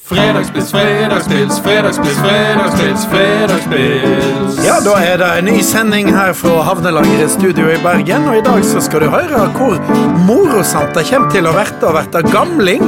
[0.00, 4.66] Fredagspils, fredagspils, fredagspils, fredagspils, fredagspils.
[4.66, 8.26] Ja, da er det en ny sending her fra Havnelageret studio i Bergen.
[8.28, 9.78] Og i dag så skal du høre hvor
[10.26, 12.82] morosamt det kommer til å verte å verte gamling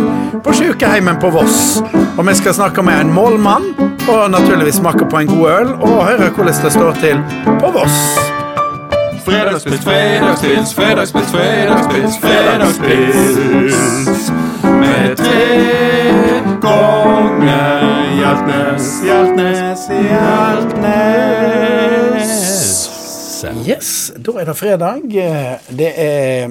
[0.44, 1.80] på sykehjemmet på Voss.
[2.18, 3.70] Og vi skal snakke med en målmann,
[4.08, 7.98] og naturligvis smake på en god øl, og høre hvordan det står til på Voss.
[9.24, 13.76] Fredagspils, fredagspils, fredagspils, fredagspils, fredagspils.
[14.64, 15.93] Med tre
[16.64, 17.80] ganger
[18.18, 21.34] Hjeltnes, Hjeltnes, Hjeltnes.
[23.68, 23.90] Yes,
[24.24, 25.02] da er det fredag.
[25.76, 26.48] Det er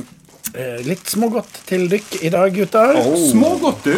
[0.54, 3.00] eh, litt smågodt til dykk i dag, gutter.
[3.32, 3.96] Smågodt, du.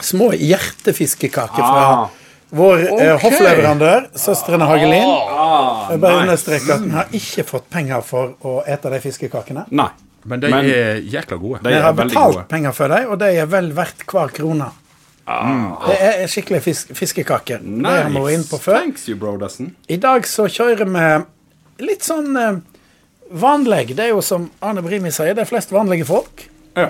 [0.00, 2.06] Små hjertefiskekaker fra Ah.
[2.56, 3.10] vår okay.
[3.20, 5.04] Hoffleverandør, søstrene Hagelin.
[5.04, 6.22] Ah, Jeg bare nice.
[6.24, 9.66] understreker at vi har ikke fått penger for å ete de fiskekakene.
[9.70, 9.90] Nei.
[10.24, 11.62] Men de Men- er jækla gode.
[11.62, 12.44] De Vi er har betalt gode.
[12.48, 14.70] penger for dem, og de er vel verdt hver krone.
[15.26, 17.60] Det er skikkelig fisk, fiskekaker.
[17.62, 18.78] Det har vi vært inne på før.
[18.80, 19.74] Thanks you, brodersen.
[19.88, 22.58] I dag så kjører vi litt sånn eh,
[23.30, 23.94] vanlig.
[23.96, 26.46] Det er jo som Arne Brimi sier, det er flest vanlige folk.
[26.76, 26.88] Ja.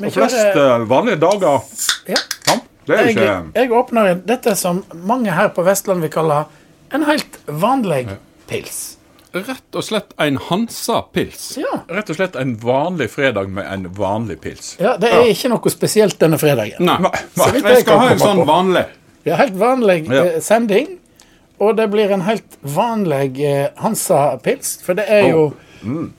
[0.00, 1.60] Vi Og flest kjører- eh, vanlige dager.
[2.08, 2.20] ja.
[2.46, 2.56] Ja,
[2.86, 6.44] det er jo jeg, ikke jeg åpner dette som mange her på Vestland vil kalle
[6.92, 8.08] en helt vanlig
[8.48, 8.96] pils.
[9.32, 11.42] Rett og slett en Hansa-pils.
[11.60, 11.80] Ja.
[11.88, 14.72] rett og slett en vanlig fredag med en vanlig pils.
[14.80, 16.82] ja, det er ikke noe spesielt denne fredagen.
[16.84, 16.96] Nei.
[17.36, 18.46] Så vidt Jeg jeg skal ha en sånn på.
[18.48, 18.84] vanlig.
[19.24, 20.24] Ja, helt vanlig Ja.
[20.24, 20.98] eh, sending,
[21.60, 24.80] og det blir en helt vanlig eh, Hansa-pils.
[24.82, 25.52] For det er jo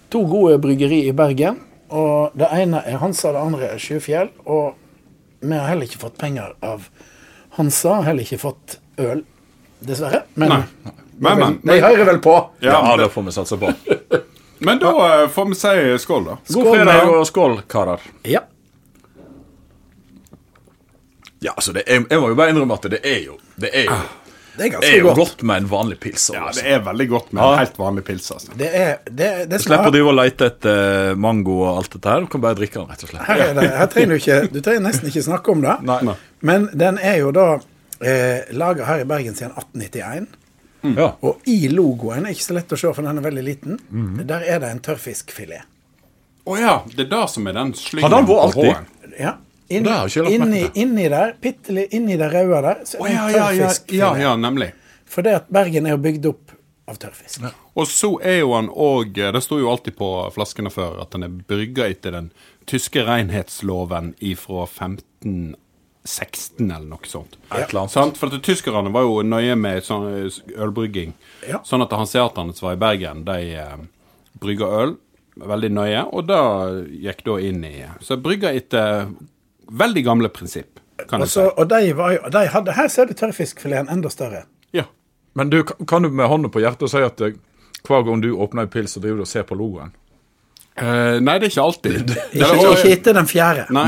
[0.09, 1.59] to gode bryggeri i Bergen,
[1.89, 4.29] og det ene er Hansa, det andre er Sjøfjell.
[4.45, 4.75] Og
[5.41, 6.87] vi har heller ikke fått penger av
[7.57, 9.23] Hansa, heller ikke fått øl,
[9.83, 10.23] dessverre.
[10.35, 10.63] Men Nei.
[11.17, 11.59] Men, men.
[11.63, 12.35] de hører vel på.
[12.59, 13.73] Ja, Ja, det får vi satse på.
[14.61, 14.91] Men da
[15.23, 16.35] eh, får vi si skål, da.
[16.47, 18.01] God Skål, fredag og skål, karer.
[18.29, 18.43] Ja.
[21.41, 23.87] Ja, altså, det er, jeg må jo bare innrømme at det er jo Det er
[23.87, 23.95] jo,
[24.59, 25.17] Det er det er jo godt.
[25.17, 26.27] godt med en vanlig pils.
[26.33, 26.61] Ja, altså.
[26.61, 28.53] det er veldig godt med en helt vanlig pils, altså.
[28.59, 32.21] Det er det, det du Slipper å ha- lete etter mango og alt dette her.
[32.21, 33.25] Du kan bare drikke den, rett og slett.
[33.31, 35.77] her, er det, her trenger du ikke Du trenger nesten ikke snakke om det.
[35.89, 35.97] Nei.
[36.11, 36.15] Nei.
[36.51, 37.47] Men den er jo da
[38.03, 40.29] eh, laga her i Bergen siden 1891.
[40.83, 41.11] Ja.
[41.21, 44.25] Og i logoen, ikke så lett å se, for den er veldig liten, Mm.
[44.27, 45.61] der er det en tørrfiskfilet.
[46.45, 49.19] Å ja, det er det som er den slyngen Har den vært på alltid?
[49.19, 49.35] Ja.
[49.69, 53.13] Inn, Det har ikke inni, inni der, pittelig, inni det røde der, så er det
[53.13, 53.99] ja, en ja, ja, tørrfiskfilet.
[53.99, 54.71] ja, ja, nemlig.
[55.05, 56.51] For det at Bergen er jo bygd opp
[56.89, 57.45] av tørrfisk.
[57.75, 61.23] Og så er jo han òg Det sto jo alltid på flaskene før at han
[61.23, 62.31] er brygga etter den
[62.67, 64.65] tyske renhetsloven ifra
[66.03, 67.37] 1516 eller noe sånt.
[67.51, 67.91] Et eller annet.
[67.93, 68.17] Sant?
[68.17, 71.13] For at tyskerne var jo nøye med sånn eh, ølbrygging.
[71.47, 71.61] Ja.
[71.65, 73.75] Sånn at hanseaterne som var i Bergen, de eh,
[74.41, 74.95] brygga øl
[75.41, 76.39] veldig nøye, og det
[77.05, 79.11] gikk da inn i Så brygga etter
[79.71, 81.45] veldig gamle prinsipp, kan Og, du si.
[81.45, 84.43] og de var jo, de hadde, her ser du tørrfiskfileten enda større.
[84.75, 84.83] Ja.
[85.33, 87.37] Men du, kan du med hånda på hjertet si at eh,
[87.87, 89.93] hver gang du åpner en pils, så driver du og ser på logoen?
[90.75, 92.13] Eh, nei, det er ikke alltid.
[92.41, 93.65] Ikke, ikke etter den fjerde.
[93.75, 93.85] Nei.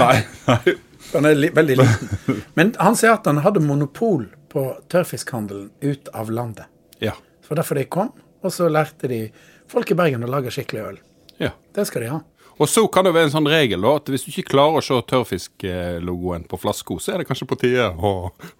[0.47, 0.75] Nei.
[1.13, 2.41] Den er li veldig liten.
[2.57, 6.69] Men han sier at han hadde monopol på tørrfiskhandelen ut av landet.
[7.03, 7.15] Ja.
[7.47, 8.11] Så derfor de kom,
[8.43, 9.23] og så lærte de
[9.71, 11.01] folk i Bergen å lage skikkelig øl.
[11.41, 11.53] ja.
[11.73, 12.21] Det skal de ha.
[12.61, 14.85] Og så kan det være en sånn regel da, at hvis du ikke klarer å
[14.85, 18.11] se tørrfisklogoen på flaska, så er det kanskje på tide å,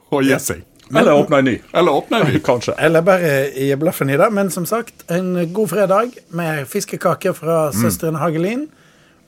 [0.10, 0.64] å gi seg.
[0.90, 1.54] Eller åpne en ny.
[1.72, 2.40] Eller åpne en ny.
[2.50, 2.74] Kanskje.
[2.82, 4.28] Eller bare gi blaffen i det.
[4.36, 8.66] Men som sagt, en god fredag med fiskekaker fra søstrene Hagelin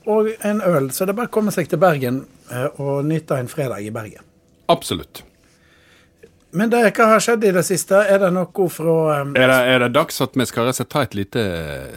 [0.06, 0.90] og en øl.
[0.94, 3.90] Så det er bare å komme seg til Bergen eh, og nyte en fredag i
[3.94, 4.24] Bergen.
[4.72, 5.22] Absolutt.
[6.56, 7.98] Men det, hva har skjedd i det siste?
[8.08, 11.14] Er det noe fra um, Er det, er det dags at vi skal ta et
[11.18, 11.42] lite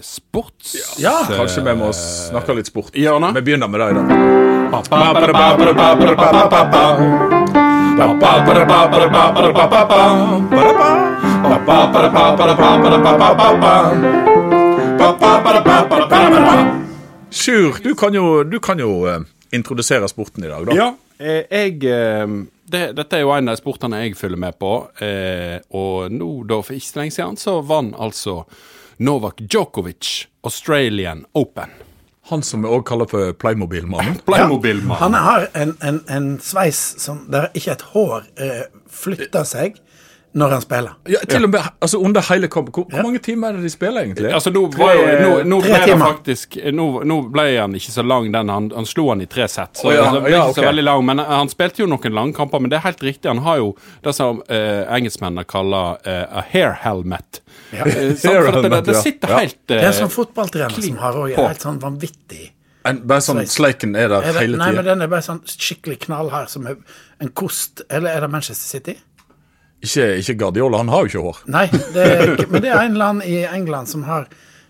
[0.04, 0.74] sports...
[1.00, 2.92] Ja, Kanskje vi må snakke litt sport.
[2.98, 3.32] Hjørne?
[3.38, 4.08] Vi begynner med det i dag.
[17.30, 19.20] Sjur, du kan jo, du kan jo uh,
[19.52, 20.76] introdusere sporten i dag, da.
[20.78, 22.26] Ja, eh, jeg eh,
[22.70, 24.74] det, Dette er jo en av de sportene jeg følger med på.
[25.04, 28.44] Eh, og nå, da, for ikke så lenge siden, så vant altså
[29.02, 31.72] Novak Djokovic Australian Open.
[32.30, 34.20] Han som vi òg kaller for Playmobil-mannen.
[34.28, 39.48] Playmobil ja, Han har en, en, en sveis som der ikke et hår eh, flytter
[39.50, 39.80] seg
[40.32, 40.92] når han spiller.
[41.10, 42.74] Ja, til og med altså, under hele kampen.
[42.74, 44.30] Hvor, hvor mange timer er det de spiller, egentlig?
[44.34, 46.06] Altså, nå, var jo, nå, nå Tre ble det timer.
[46.06, 48.52] faktisk nå, nå ble han ikke så lang, den.
[48.54, 49.82] Han, han slo han i tre sett.
[49.82, 50.06] Så oh, ja.
[50.06, 52.62] altså, Ja, ikke så veldig lang, men eh, han spilte jo noen langkamper.
[52.62, 53.74] Men det er helt riktig, han har jo
[54.06, 57.42] det som uh, engelskmennene kaller uh, a hair helmet.
[57.74, 57.90] Ja.
[58.30, 59.42] Hair helmet at det, det sitter Ja.
[59.44, 62.48] helt Det er en sånn fotballtrener som har en helt sånn vanvittig
[62.88, 64.62] En, bare sånn sleiken er der hele tida.
[64.62, 67.84] nei, men den er bare sånn skikkelig knallhard som en kost.
[67.92, 68.96] Eller er det Manchester City?
[69.82, 71.38] Ikke, ikke Guardiola, han har jo ikke hår.
[71.48, 71.66] Nei,
[71.96, 74.26] det er ikke, men det er en land i England som har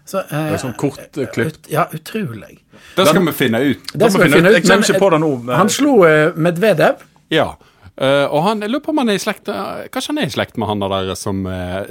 [0.09, 1.57] så, eh, Det er sånn kort, eh, klipp.
[1.69, 2.59] Ja, utrolig.
[2.95, 3.91] Det skal vi finne ut.
[3.93, 4.55] Det skal vi finne ut.
[4.55, 4.63] ut.
[4.63, 7.01] Jeg kommer ikke på det nå, men- Han slo eh, Medvedev.
[7.29, 7.55] Ja.
[7.99, 10.29] Eh, og han, jeg lurer på om han er i slekt eh, Kanskje han er
[10.29, 11.89] i slekt med han der som uh,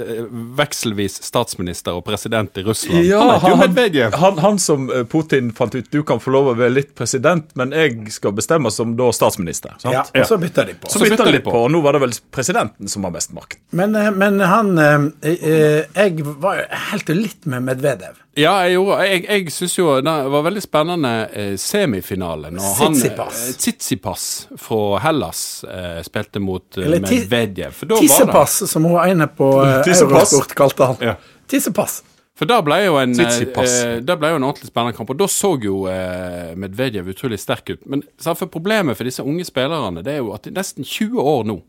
[0.57, 3.03] vekselvis statsminister og president i Russland?
[3.05, 6.73] Ja, han han, han, han som Putin fant ut du kan få lov å være
[6.79, 9.75] litt president, men jeg skal bestemme som da statsminister.
[9.77, 9.93] sant?
[9.93, 10.89] Ja, og så bytta de på.
[10.89, 13.59] Så bytta de på, og nå var det vel presidenten som har mest makt.
[13.77, 18.17] Men, men han eh, Jeg var jo helt litt med Medvedev.
[18.39, 21.13] Ja, jeg gjorde Jeg, jeg syns jo det var veldig spennende
[21.59, 22.59] semifinalen.
[22.61, 23.41] semifinale Tsitsipas.
[23.59, 24.27] Tsitsipas
[24.57, 27.71] fra Hellas eh, spilte mot eh, Eller Medvedev.
[27.75, 31.03] For da var det Tissepass, som hun ene på eh, Eurosport kalte han.
[31.03, 31.15] Ja.
[31.49, 32.01] Tissepass.
[32.39, 35.51] For da ble jo en, eh, ble jo en ordentlig spennende kamp, og da så
[35.59, 37.81] jo eh, Medvedev utrolig sterk ut.
[37.89, 41.43] Men for problemet for disse unge spillerne det er jo at i nesten 20 år
[41.49, 41.59] nå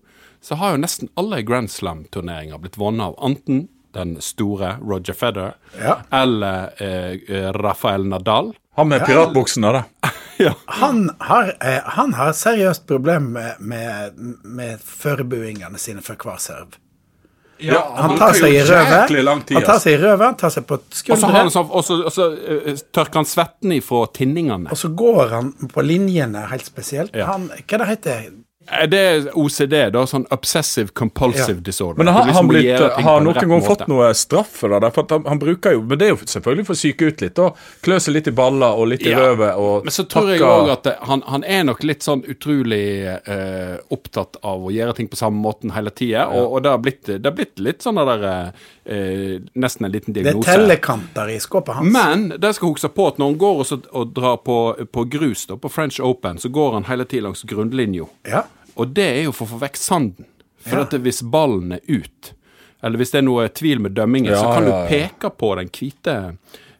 [0.40, 5.56] så har jo nesten alle Grand Slam-turneringer blitt vunnet av enten den store Roger Federer
[5.76, 5.98] Ja.
[6.14, 8.54] eller eh, eh, Rafael Nadal.
[8.78, 10.10] Han med piratbuksene, da.
[10.46, 10.54] ja.
[10.80, 16.80] Han har, eh, han har seriøst problem med, med, med forberedelsene sine for hver serve.
[17.60, 19.18] Han tar seg i røvet, tid.
[19.26, 19.78] han tar altså.
[19.84, 22.28] seg i røvet, han tar seg på Og så skuldre, han og så, og så
[22.32, 24.70] uh, tørker han svetten ifra tinningene.
[24.72, 27.12] og så går han på linjene helt spesielt.
[27.16, 27.28] Ja.
[27.34, 30.02] Han, hva det heter Eh, Det er OCD, da.
[30.06, 31.64] Sånn obsessive compulsive Ja.
[31.64, 31.98] disorder.
[32.04, 34.90] Men har, liksom han, blitt, har noen gang fått noe straff for det?
[34.94, 37.20] For at han, han bruker jo Men det er jo selvfølgelig for å psyke ut
[37.24, 37.38] litt.
[37.38, 39.18] og Klø seg litt i baller og litt i Ja.
[39.18, 39.56] røvet.
[39.56, 42.22] Og Men så tror jeg takke- òg at det, han, han er nok litt sånn
[42.22, 42.84] utrolig
[43.26, 46.78] eh, opptatt av å gjøre ting på samme måten hele tida, og, og det, har
[46.78, 48.52] blitt, det har blitt litt sånn der
[48.90, 50.46] eh, Nesten en liten diagnose.
[50.46, 51.92] Det er tellekanter i skåpet hans.
[51.94, 54.56] Men det skal huske på at når han går og, så, og drar på,
[54.92, 58.08] på grus da, på French Open, så går han hele tida langs grunnlinja.
[58.28, 58.44] Ja.
[58.74, 60.26] Og det er jo for å få vekk sanden.
[60.60, 60.82] For Ja.
[60.84, 62.32] at det, hvis ballen er ut,
[62.82, 64.82] eller hvis det er noe tvil med dømmingen, så kan ja, du ja.
[64.88, 66.16] peke på den hvite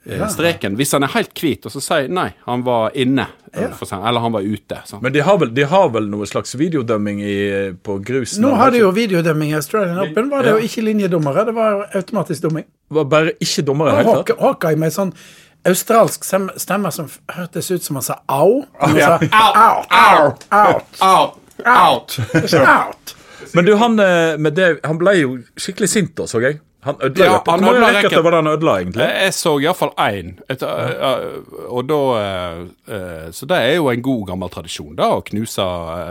[0.07, 0.77] eh, streken.
[0.77, 3.69] Hvis han er helt hvit, og så sier nei, han var inne, Ja.
[3.75, 4.77] for eller han var ute.
[4.87, 5.03] Sant?
[5.03, 8.39] Men de har, vel, de har vel noe slags videodømming i, på grus?
[8.39, 10.31] Nå har de jo videodømming i Australian Open.
[10.31, 10.57] Var det Ja.
[10.59, 12.65] jo ikke linjedommere, det var automatisk domming.
[12.91, 14.39] var bare ikke dommere i det hele tatt?
[14.41, 15.13] Hawkeye med sånn
[15.67, 16.25] australsk
[16.57, 18.65] stemme som hørtes ut som han sa au.
[18.81, 19.19] Han Ja.
[19.19, 21.37] sa out, out, out, Out!
[21.67, 22.55] Out!
[22.55, 23.15] out.
[23.55, 26.61] Men du, han, eh, med det, han ble jo skikkelig sint da, så jeg.
[26.83, 29.09] Han ødela Ja, Hvor mange ødela var det han ødela, egentlig?
[29.25, 30.31] Jeg så iallfall én.
[30.49, 31.99] Et, øh, og da
[32.89, 35.67] øh, Så det er jo en god gammel tradisjon, da, å knuse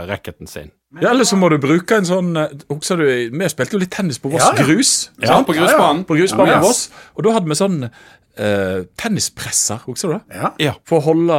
[0.10, 0.70] racketen sin.
[1.02, 3.92] Ja, Eller så må du bruke en sånn eh, Husker du, Vi spilte jo litt
[3.94, 4.64] tennis på Voss Ja, ja.
[4.66, 4.94] grus.
[5.22, 5.48] Ja, sant?
[5.50, 6.06] på grusbanen.
[6.10, 6.62] På grusbanen Ja.
[6.62, 6.66] yes.
[6.66, 7.12] Voss.
[7.16, 10.40] Og da hadde vi sånn uh, tennispresser, husker du det?
[10.40, 10.50] Ja.
[10.70, 10.74] Ja.
[10.90, 11.38] For å holde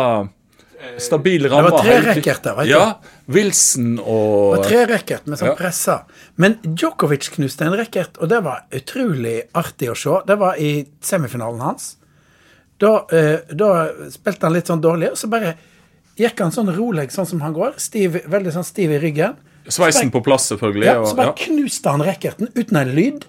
[0.98, 1.70] stabil ramme.
[1.70, 2.16] var tre hele tiden.
[2.34, 2.70] racketer, vet du.
[2.70, 2.94] Ja.
[3.26, 5.54] Wilson og Og tre racket med sånn Ja.
[5.54, 6.00] presser.
[6.36, 10.20] Men Djokovic knuste en racket, og det var utrolig artig å se.
[10.26, 11.96] Det var i semifinalen hans.
[12.78, 15.54] Da, eh, da spilte han litt sånn dårlig, og så bare
[16.16, 17.74] gikk han sånn rolig, sånn som han går.
[17.78, 19.36] Stiv, veldig sånn stiv i ryggen.
[19.68, 20.84] Sveisen på plass, selvfølgelig.
[20.86, 21.44] Ja, så bare ja.
[21.46, 23.24] knuste han racketen uten en lyd.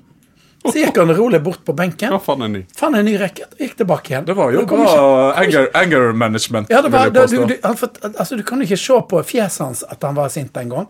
[0.62, 2.60] Så gikk han rolig bort på benken, Hva er ny?
[2.78, 4.26] fant en ny racket og gikk tilbake igjen.
[4.28, 6.70] Det var jo bra anger, anger management.
[6.70, 7.48] Ja, det var, vil jeg det, påstå.
[7.48, 10.30] du, du, for, altså, du kan jo ikke se på fjeset hans at han var
[10.30, 10.88] sint en gang.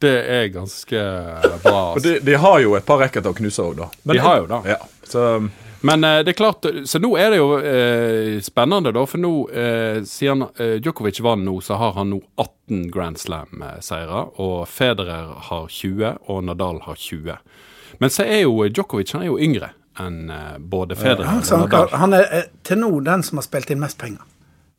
[0.00, 1.00] Det er ganske
[1.62, 1.78] bra.
[1.94, 2.02] Altså.
[2.08, 3.88] de, de har jo et par racketer å knuse òg, da.
[4.04, 4.60] Men- De har jo det.
[4.74, 5.24] Ja, så
[5.80, 9.04] Men eh, det er klart, så nå er det jo eh, spennende, da.
[9.06, 14.24] For nå, eh, siden eh, Djokovic vant nå, så har han nå 18 Grand Slam-seire.
[14.42, 17.38] Og Federer har 20, og Nadal har 20.
[17.98, 21.64] Men så er jo Djokovic han er jo yngre enn eh, både Federer ja, og
[21.64, 21.94] Nadal.
[21.98, 24.22] han er eh, til nå den som har spilt inn mest penger.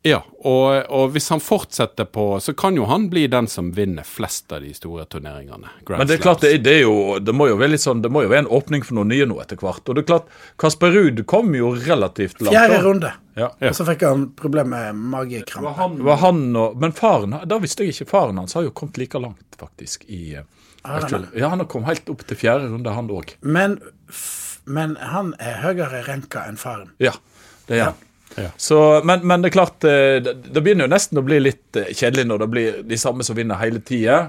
[0.02, 4.06] Ja, og, og hvis han fortsetter på, så kan jo han bli den som vinner
[4.08, 5.68] flest av de store turneringene.
[5.84, 8.00] Grand Men det er klart, det, det er jo Det må jo være litt sånn
[8.00, 9.82] Det må jo være en åpning for noe nye nå etter hvert.
[9.84, 12.54] Og det er klart, Kasper Ruud kom jo relativt langt.
[12.54, 13.12] Fjerde runde.
[13.36, 13.50] Ja.
[13.52, 16.00] Og så fikk han problemer med magekrampe.
[16.08, 18.08] Var han og Men faren Da visste jeg ikke.
[18.14, 20.48] Faren hans har jo kommet like langt, faktisk, i eh.
[20.84, 23.34] Ja, han har kommet helt opp til fjerde runde, han òg.
[23.40, 23.78] Men,
[24.64, 26.94] men han er høyere renka enn faren.
[27.02, 27.12] Ja,
[27.68, 28.06] det er han.
[28.38, 28.50] Ja.
[28.56, 31.76] Så, men, men det er klart, eh, det, det begynner jo nesten å bli litt
[31.76, 34.20] eh, kjedelig når det blir de samme som vinner hele tida.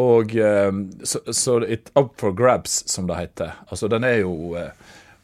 [0.00, 0.72] Og eh,
[1.06, 3.54] så, så it up for grabs, som det heter.
[3.68, 4.56] Altså, den er jo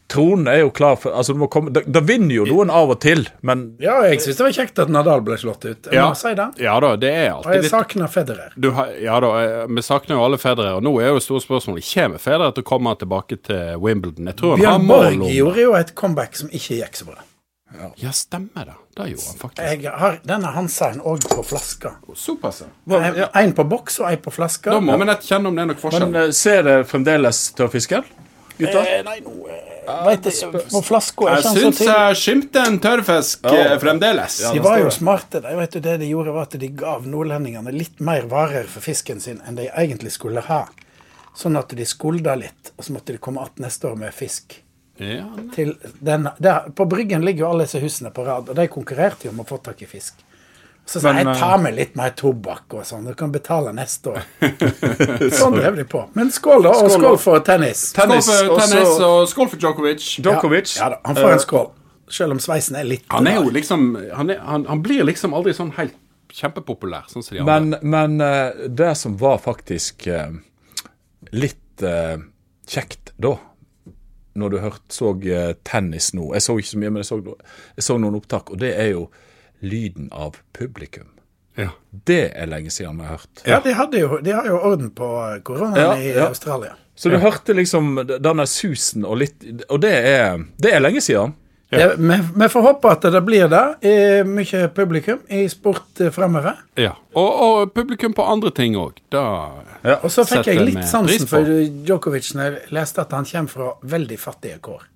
[0.09, 2.89] Tronen er jo klar for Altså, du må komme, da, det vinner jo noen av
[2.95, 5.89] og til, men Ja, jeg syns det var kjekt at Nadal ble slått ut.
[5.91, 6.09] Jeg Ja.
[6.09, 6.47] må si det.
[6.65, 8.53] Ja da, det er alltid Og jeg savner Federer.
[8.57, 8.71] du
[9.05, 12.19] ja da, eh, Vi savner jo alle Federer, og nå er jo store spørsmålet Kommer
[12.19, 14.27] Federer til å komme tilbake til Wimbledon?
[14.33, 17.21] Jeg tror han har Bjørn Borg gjorde jo et comeback som ikke gikk så bra.
[18.01, 18.75] Ja, stemmer det.
[18.97, 19.83] Det gjorde han faktisk.
[19.85, 21.91] Jeg har denne Hansaen òg på flaska.
[22.17, 23.29] Såpass, ja.
[23.35, 24.71] En på boks og en på flaska.
[24.73, 26.09] Da må vi nett kjenne om det er noe forskjell.
[26.11, 28.05] Men eh, ser det fremdeles tørrfisker?
[28.59, 28.81] Gutta?
[28.89, 33.79] Eh, nei, nå eh, vet jeg, På flaska Jeg syns jeg skimter en tørrfisk ja.
[33.81, 34.39] fremdeles.
[34.53, 35.43] De var jo smarte.
[35.45, 38.85] De, vet du, det de gjorde, var at de gav nordlendingene litt mer varer for
[38.85, 40.65] fisken sin enn de egentlig skulle ha.
[41.39, 44.63] Sånn at de skulda litt, og så måtte de komme att neste år med fisk.
[44.99, 45.29] Ja,
[45.99, 46.33] denne.
[46.39, 49.45] Der, på Bryggen ligger jo alle disse husene på rad, og de konkurrerte jo om
[49.45, 50.19] å få tak i fisk.
[50.89, 54.15] Så sa jeg tar ta med litt mer tobakk og sånn, du kan betale neste
[54.15, 54.23] år.
[55.41, 56.07] sånn drev de på.
[56.17, 57.83] Men skål, da, og Skål, skål for tennis.
[57.91, 58.61] Skål for tennis, også...
[58.63, 60.07] tennis, og skål for Djokovic.
[60.25, 60.73] Djokovic.
[60.79, 61.69] Ja, ja da, han får en skål.
[62.19, 63.83] Selv om sveisen er litt Han er jo liksom
[64.17, 65.93] Han, er, han, han blir liksom aldri sånn helt
[66.33, 67.59] kjempepopulær, sånn som de andre.
[67.83, 70.33] Men, men eh, det som var faktisk eh,
[71.37, 72.17] litt eh,
[72.69, 73.35] kjekt da,
[74.39, 77.21] når du hørte, så eh, tennis nå Jeg så ikke så mye, men jeg så,
[77.77, 79.09] jeg så noen opptak, og det er jo
[79.61, 81.09] lyden av publikum.
[81.59, 81.73] Ja.
[81.91, 83.43] Det er lenge siden vi har hørt.
[83.47, 85.09] Ja, de, hadde jo, de har jo orden på
[85.43, 86.29] koronaen Ja, i ja.
[86.29, 86.77] Australia.
[86.95, 91.35] Så du hørte liksom denne susen og litt Og det er, det er lenge siden.
[91.71, 91.85] Vi,
[92.35, 93.63] vi får håpe at det blir det.
[93.85, 96.57] Eh, mye publikum i sport eh, fremover.
[96.81, 96.95] ja.
[97.13, 99.03] Og, og publikum på andre ting òg.
[99.13, 99.25] Da
[99.99, 101.45] Og så fikk jeg litt sansen for
[101.85, 104.87] Djokovic når jeg leste at han kommer fra veldig fattige kår.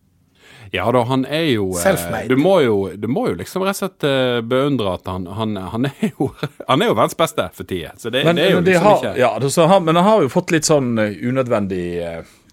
[0.75, 2.31] Ja da, han er jo Selfmade.
[2.33, 5.57] Du, må jo du må jo liksom rett og slett eh, beundre at han, han,
[5.69, 6.31] han er jo
[6.71, 7.93] Han er jo verdens beste for tida.
[8.00, 10.23] Så det, Men, det er jo men, liksom har, ikke ja, så men han har
[10.25, 11.85] jo fått litt sånn eh, unødvendig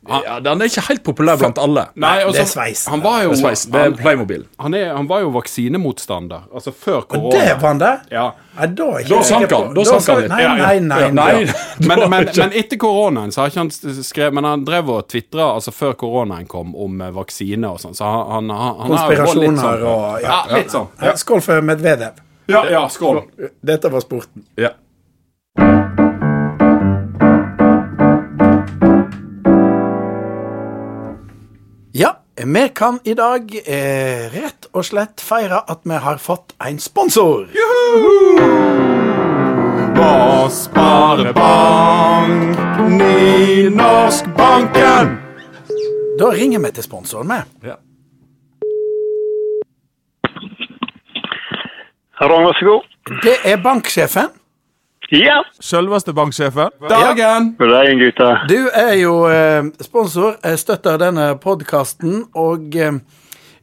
[0.07, 1.87] eh, ja, Han er ikke helt populær blant alle.
[1.95, 2.91] Nei, det er altså, sveisen.
[2.93, 4.45] Han var jo Det er sveis, det er han, Playmobil.
[4.59, 6.45] han, er, han var jo vaksinemotstander.
[6.53, 7.91] Altså før Og det var han det?
[8.11, 8.25] Ja.
[8.59, 10.31] Ja, da Da sank han, da sank han litt.
[10.31, 11.01] Nei, nei, nei.
[11.01, 11.33] Ja, nei.
[11.89, 13.69] Men, men, men etter koronaen så har ikke han
[14.03, 17.95] skrevet Men han drev og tvitra altså før koronaen kom om eh, vaksine og sånn.
[17.95, 20.89] Så han, han, han, han har litt Konspirasjoner sånn, og ja, litt sånn.
[21.01, 22.19] Ja, Skål for Medvedev.
[22.49, 23.21] Ja, ja, skål.
[23.61, 24.43] Dette var sporten.
[24.57, 24.73] Ja.
[32.45, 37.49] Vi kan i dag eh, rett og slett feire at vi har fått en sponsor.
[39.99, 42.57] Vår Sparebank,
[42.95, 45.17] Nynorskbanken.
[46.19, 47.41] Da ringer vi til sponsoren med.
[47.63, 47.75] Ja.
[52.19, 52.81] Hallo, vær så god.
[53.23, 54.27] Det er banksjefen.
[55.11, 55.39] Ja.
[55.59, 56.69] Selveste banksjefen.
[56.89, 57.55] Dagen.
[57.57, 58.27] God dagen, gutta.
[58.49, 62.99] Du er jo eh, sponsor, støtter denne podkasten, og eh,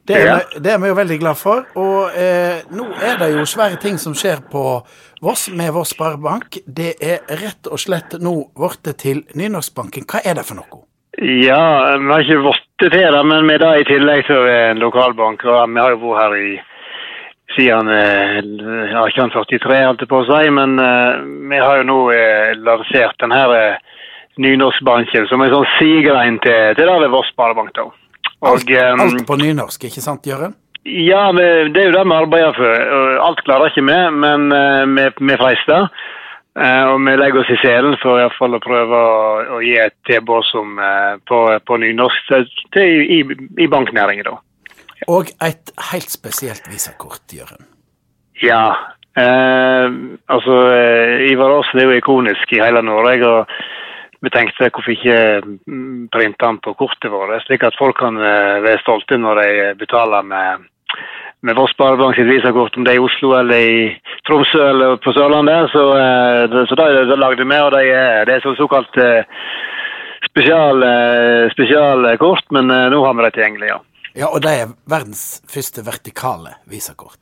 [0.07, 0.37] det, er, Ja.
[0.59, 1.63] det er vi jo veldig glad for.
[1.79, 4.65] Og eh, nå er det jo svære ting som skjer på
[5.23, 6.59] Voss med Voss Sparebank.
[6.67, 10.03] Det er rett og slett nå blitt til Nynorskbanken.
[10.07, 10.83] Hva er det for noe?
[11.17, 14.43] Ja, vi har ikke blitt til det, men vi er da i tillegg til er
[14.45, 15.45] vi en lokalbank.
[15.49, 16.51] og Vi har jo vært her i
[17.57, 18.61] siden han
[18.93, 21.19] ja, ikke han 43, holdt jeg på å si, men uh,
[21.51, 23.97] vi har jo nå uh, lansert den her eh,
[24.37, 27.73] nynorskbanken som en sånn sigrein til, til det Voss Sparebank.
[27.75, 27.87] da.
[28.45, 30.55] Og, eh, alt på nynorsk, ikke sant, Jørund?
[30.87, 32.85] Ja, det er jo det vi arbeider for.
[33.25, 35.89] Alt klarer ikke vi, men eh, vi, vi freister.
[36.57, 39.17] Eh, Og vi legger oss i selen for i hvert fall å prøve å,
[39.57, 43.19] å gi et tilbud som eh, på, på nynorsk til, til, i,
[43.61, 44.25] i banknæringen.
[44.25, 44.37] da.
[45.07, 47.67] Og et helt spesielt visakort, Jørund.
[48.41, 48.75] Ja.
[49.17, 49.87] Eh,
[50.29, 53.27] altså, eh, Ivar Aasen er jo ikonisk i hele Norge.
[53.27, 53.45] og
[54.21, 58.63] vi tenkte hvorfor ikke mm, printe den på kortet vårt, slik at folk kan eh,
[58.65, 60.65] være stolte når de betaler med,
[61.41, 63.81] med Voss Sparebank sitt visakort, om det er i Oslo eller i
[64.27, 65.69] Tromsø eller på Sørlandet.
[65.73, 68.93] Så, eh, så det, det lagde vi, og det er, det er så såkalt
[70.27, 72.09] spesialkort, spesial,
[72.57, 73.79] men nå har vi det tilgjengelig, ja.
[74.17, 77.19] Ja, og det er verdens første vertikale visakort.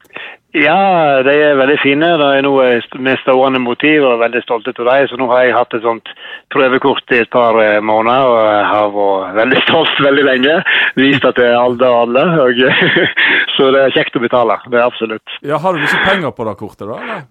[0.55, 2.13] Ja, de er veldig fine.
[2.15, 2.67] Det er noe
[3.03, 5.09] med stående motiv og veldig stolte av dem.
[5.11, 6.11] Så nå har jeg hatt et sånt
[6.55, 10.55] prøvekort i et par eh, måneder og har vært veldig stolt veldig lenge.
[10.95, 12.25] Vist at det er alle og alle.
[12.45, 12.63] Og,
[13.57, 14.55] så det er kjekt å betale.
[14.71, 15.39] Det er absolutt.
[15.43, 17.01] Ja, Har du ikke penger på det kortet, da?
[17.03, 17.25] eller?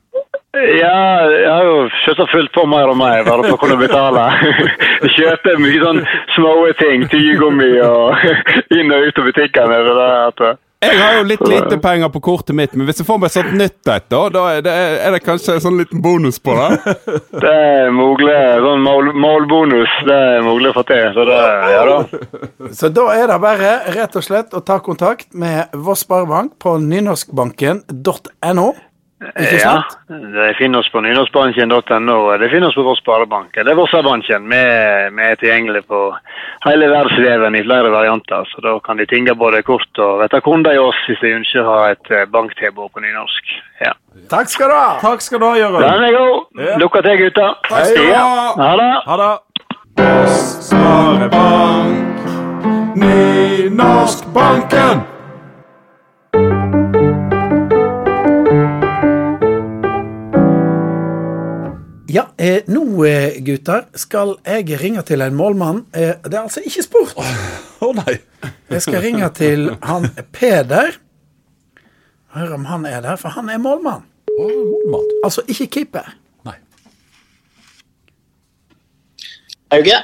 [0.55, 4.29] Ja, jeg har jo selvsagt fulgt på mer og mer bare for å kunne betale.
[5.05, 6.05] Jeg kjøper mye sånn
[6.37, 7.09] små ting.
[7.11, 8.29] tyggegummi og
[8.79, 9.81] inn og ut av butikkene.
[10.85, 13.55] Jeg har jo litt lite penger på kortet mitt, men hvis jeg får meg sånt
[13.57, 14.75] nytt et, da, da er det,
[15.07, 16.95] er det kanskje en sånn liten bonus på det?
[17.45, 18.35] Det er mulig.
[18.65, 19.99] Sånn mål, målbonus.
[20.07, 21.07] Det er mulig å få til.
[21.17, 21.41] Så det,
[21.73, 21.99] ja da.
[22.77, 26.77] Så da er det bare rett og slett å ta kontakt med Voss Sparebank på
[26.85, 28.69] nynorskbanken.no.
[29.63, 29.77] Ja,
[30.09, 32.17] de finner oss på nynorskbanken.no.
[32.39, 33.51] De finner oss på vår sparebank.
[33.55, 34.43] Det er Vossabanken.
[34.51, 34.63] Vi
[35.17, 36.01] vi er tilgjengelig på
[36.67, 38.43] hele verdensveven i flere varianter.
[38.53, 41.61] Så da kan de tinge både kort og vette kunder i oss hvis de ønsker
[41.65, 43.45] å ha et eh, banktilbud på nynorsk.
[43.81, 43.93] Ja.
[44.31, 44.91] Takk skal du ha!
[45.01, 45.85] Takk skal du ha, Jørund.
[45.85, 46.39] Den er god.
[46.69, 46.77] Ja.
[46.85, 47.47] Lykke til, gutta.
[47.71, 48.19] Takk skal du Ja.
[48.21, 48.25] ha.
[48.61, 48.93] Ha det.
[49.07, 49.35] Ha det.
[50.69, 52.19] Sparebank,
[52.97, 54.97] Nynorskbanken.
[62.15, 65.81] Ja, eh, nå, eh, gutter, skal jeg ringe til en målmann.
[65.91, 67.17] Eh, det er altså ikke sport.
[67.83, 68.21] Å nei.
[68.71, 70.95] Jeg skal ringe til han Peder.
[72.37, 74.07] Hør om han er der, for han er målmann.
[74.39, 75.11] Oh, målmann.
[75.27, 76.15] Altså ikke keeper.
[76.47, 76.55] Nei.
[79.75, 79.99] Hauge.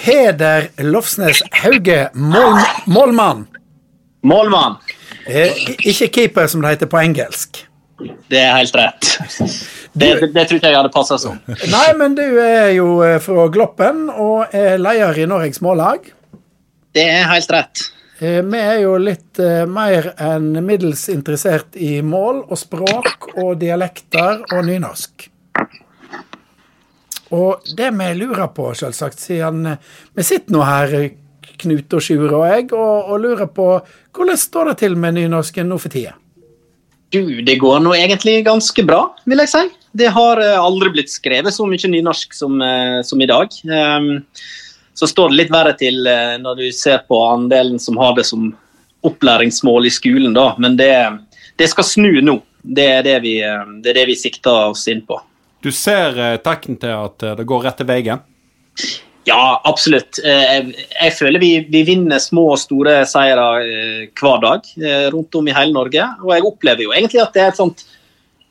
[0.00, 2.56] Peder Lofsnes Hauge, mål,
[2.88, 3.44] målmann.
[4.24, 4.80] Målmann.
[5.28, 5.60] Eh,
[5.92, 7.66] ikke keeper, som det heter på engelsk.
[8.32, 9.18] Det er helt rett.
[9.94, 11.36] Det, det, det tror ikke jeg hadde passa som.
[11.70, 16.08] Nei, men du er jo eh, fra Gloppen og er leder i Norges Mållag.
[16.94, 17.84] Det er helt rett.
[18.18, 23.54] Eh, Vi er jo litt eh, mer enn middels interessert i mål og språk og
[23.62, 25.28] dialekter og nynorsk.
[27.34, 29.64] Og det vi lurer på, selvsagt, siden
[30.14, 30.96] vi sitter nå her,
[31.54, 33.68] Knut og Sjur og jeg, og, og lurer på
[34.14, 36.16] hvordan står det til med nynorsken nå for tida?
[37.14, 39.62] Du, det går nå egentlig ganske bra, vil jeg si.
[39.94, 43.52] Det har eh, aldri blitt skrevet så mye nynorsk som, eh, som i dag.
[43.70, 44.24] Ehm,
[44.94, 48.26] så står det litt verre til eh, når du ser på andelen som har det
[48.26, 48.48] som
[49.06, 50.48] opplæringsmål i skolen, da.
[50.58, 50.90] Men det,
[51.60, 52.40] det skal snu nå.
[52.64, 53.36] Det er det, vi,
[53.84, 55.20] det er det vi sikter oss inn på.
[55.62, 58.24] Du ser tegn til at det går rett til veien?
[59.28, 60.18] Ja, absolutt.
[60.24, 63.44] Jeg, jeg føler vi, vi vinner små og store seire
[64.16, 64.72] hver dag
[65.12, 66.08] rundt om i hele Norge.
[66.24, 67.84] Og jeg opplever jo egentlig at det er et sånt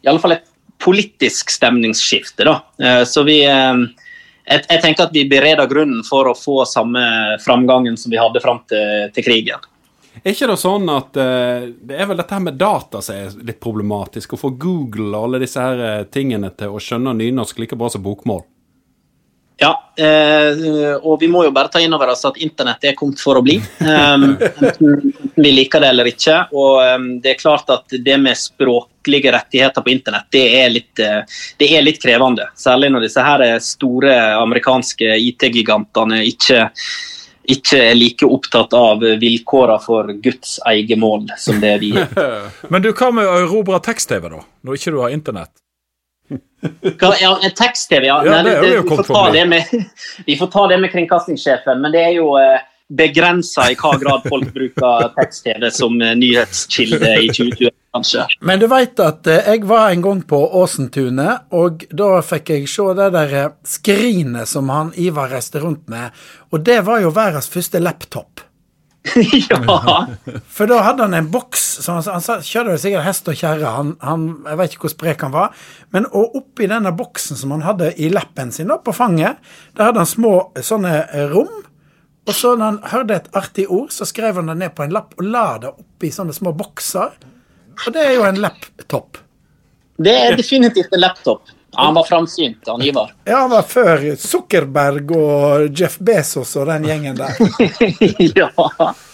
[0.04, 0.53] i alle fall et
[0.84, 2.44] politisk stemningsskifte.
[2.44, 2.62] da.
[2.80, 3.76] Eh, Så vi eh,
[4.46, 7.04] jeg, jeg tenker at vi bereder grunnen for å få samme
[7.44, 9.70] framgangen som vi hadde fram til, til krigen.
[10.22, 13.38] Er ikke det sånn at eh, det er vel dette her med data som er
[13.48, 14.36] litt problematisk?
[14.36, 18.04] Å få Google og alle disse her tingene til å skjønne nynorsk like bra som
[18.06, 18.44] bokmål?
[19.64, 23.22] Ja, eh, og vi må jo bare ta inn over oss at internett er kommet
[23.24, 23.56] for å bli.
[23.80, 26.36] Enten vi liker det eller ikke.
[26.52, 31.40] Og det er klart at det med språklige rettigheter på internett, det er litt, eh,
[31.62, 32.50] det er litt krevende.
[32.60, 36.68] Særlig når disse her store amerikanske IT-gigantene ikke,
[37.56, 42.12] ikke er like opptatt av vilkårene for Guds eget mål som det vi er.
[42.72, 44.44] Men du, hva med å erobre tekst-TV, da?
[44.68, 45.56] Når ikke du har internett?
[46.32, 48.20] Hva- Ja, Tekst-TV, ja.
[48.26, 49.64] Ja, det er vi, får ta det med,
[50.28, 52.62] vi får ta det med kringkastingssjefen, men det er jo eh,
[52.94, 58.26] begrensa i hva grad folk bruker tekst-TV som eh, nyhetskilde i 2020, kanskje.
[58.48, 62.72] Men du veit at eh, jeg var en gang på Åsentunet, og da fikk jeg
[62.72, 63.36] se det der
[63.68, 66.16] skrinet som han Ivar reiste rundt med,
[66.54, 68.46] og det var jo verdens første laptop.
[69.50, 70.08] ja.
[70.56, 73.92] For da hadde han en boks så Han, han kjørte sikkert hest og kjerre, han,
[74.04, 75.66] han, jeg vet ikke hvor sprek han var.
[75.96, 79.42] Men og oppi denne boksen som han hadde i lappen sin da, på fanget,
[79.78, 81.52] der hadde han små sånne eh, rom.
[82.24, 84.96] Og så når han hørte et artig ord, så skrev han det ned på en
[84.96, 87.18] lapp og la det oppi sånne små bokser.
[87.74, 89.20] Og det er jo en laptop.
[90.04, 91.52] Det er definitivt en laptop.
[91.76, 93.14] Han var framsynt, han Ivar.
[93.26, 97.40] Ja, han var før Zuckerberg og Jeff Bezos og den gjengen der.
[98.40, 98.50] ja.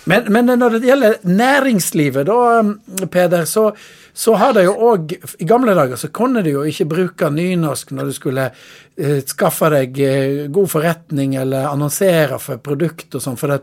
[0.09, 3.69] Men, men når det gjelder næringslivet, da, Peder, så,
[4.13, 7.93] så har det jo òg I gamle dager så kunne du jo ikke bruke nynorsk
[7.95, 13.39] når du skulle eh, skaffe deg eh, god forretning eller annonsere for produkt og sånn,
[13.39, 13.61] for det,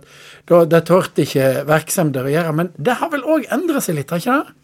[0.49, 2.61] da, det tørte ikke virksomheter å gjøre.
[2.63, 4.63] Men det har vel òg endra seg litt, har ikke det?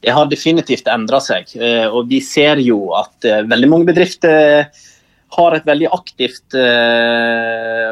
[0.00, 1.48] Det har definitivt endra seg.
[1.56, 4.68] eh, Og vi ser jo at eh, veldig mange bedrifter
[5.36, 7.90] har et veldig aktivt eh,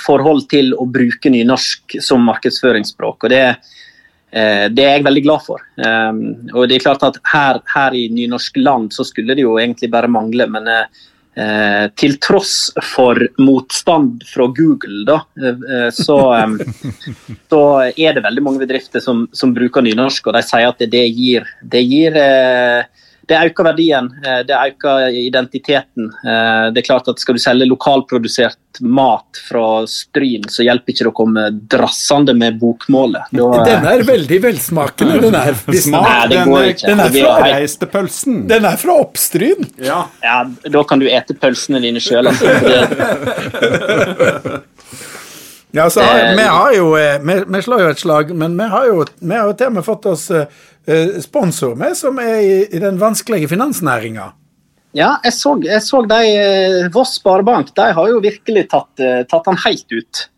[0.00, 3.24] forhold til å bruke nynorsk som markedsføringsspråk.
[3.24, 3.42] og det,
[4.32, 5.60] eh, det er jeg veldig glad for.
[6.54, 9.90] Og det er klart at her, her i nynorsk land så skulle det jo egentlig
[9.92, 10.66] bare mangle, men
[11.36, 16.92] eh, til tross for motstand fra Google, da, eh, så, eh,
[17.52, 20.90] så er det veldig mange bedrifter som, som bruker nynorsk, og de sier at det,
[20.94, 22.84] det gir, det gir eh,
[23.28, 26.10] det øker verdien, eh, det øker identiteten.
[26.24, 31.04] Eh, Det er klart at Skal du selge lokalprodusert mat fra Stryn, så hjelper ikke
[31.06, 33.22] det å komme drassende med bokmålet.
[33.30, 35.52] Da, eh, Den er veldig velsmakende, den her.
[35.68, 36.86] Hvis Nei, det den, går eh, ikke.
[36.90, 38.34] Den er fra Reistepølsen.
[38.42, 38.48] pølsen.
[38.48, 39.68] Den er fra Oppstryn.
[39.78, 40.06] Ja.
[40.22, 42.26] ja, da kan du ete pølsene dine sjøl.
[42.26, 42.44] Altså,
[45.76, 48.66] Ja, så har, vi har jo eh, vi, vi slår jo et slag, men vi
[48.70, 50.28] har jo, vi har jo til og med fått oss
[50.86, 54.32] eh, sponsor med, som er i, i den vanskelige finansnæringa.
[54.94, 59.24] Ja, jeg så, jeg så de eh, Voss Sparebank de har jo virkelig tatt, eh,
[59.30, 60.28] tatt han helt ut.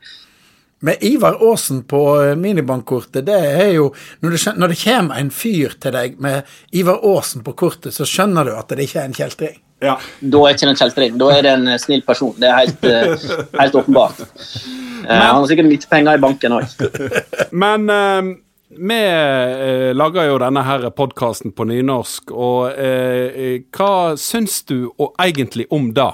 [0.87, 2.01] Med Ivar Aasen på
[2.37, 7.01] minibankkortet, det er jo når det, når det kommer en fyr til deg med Ivar
[7.05, 9.57] Aasen på kortet, så skjønner du at det ikke er en kjeltring.
[9.85, 9.99] Ja.
[10.21, 12.37] Da er det ikke en kjeltring, da er det en snill person.
[12.41, 12.87] Det er helt,
[13.61, 14.25] helt åpenbart.
[15.07, 16.77] Eh, han har sikkert mye penger i banken òg.
[17.65, 18.33] Men eh,
[18.69, 25.13] vi eh, lager jo denne her podkasten på nynorsk, og eh, hva syns du og
[25.23, 26.13] egentlig om det?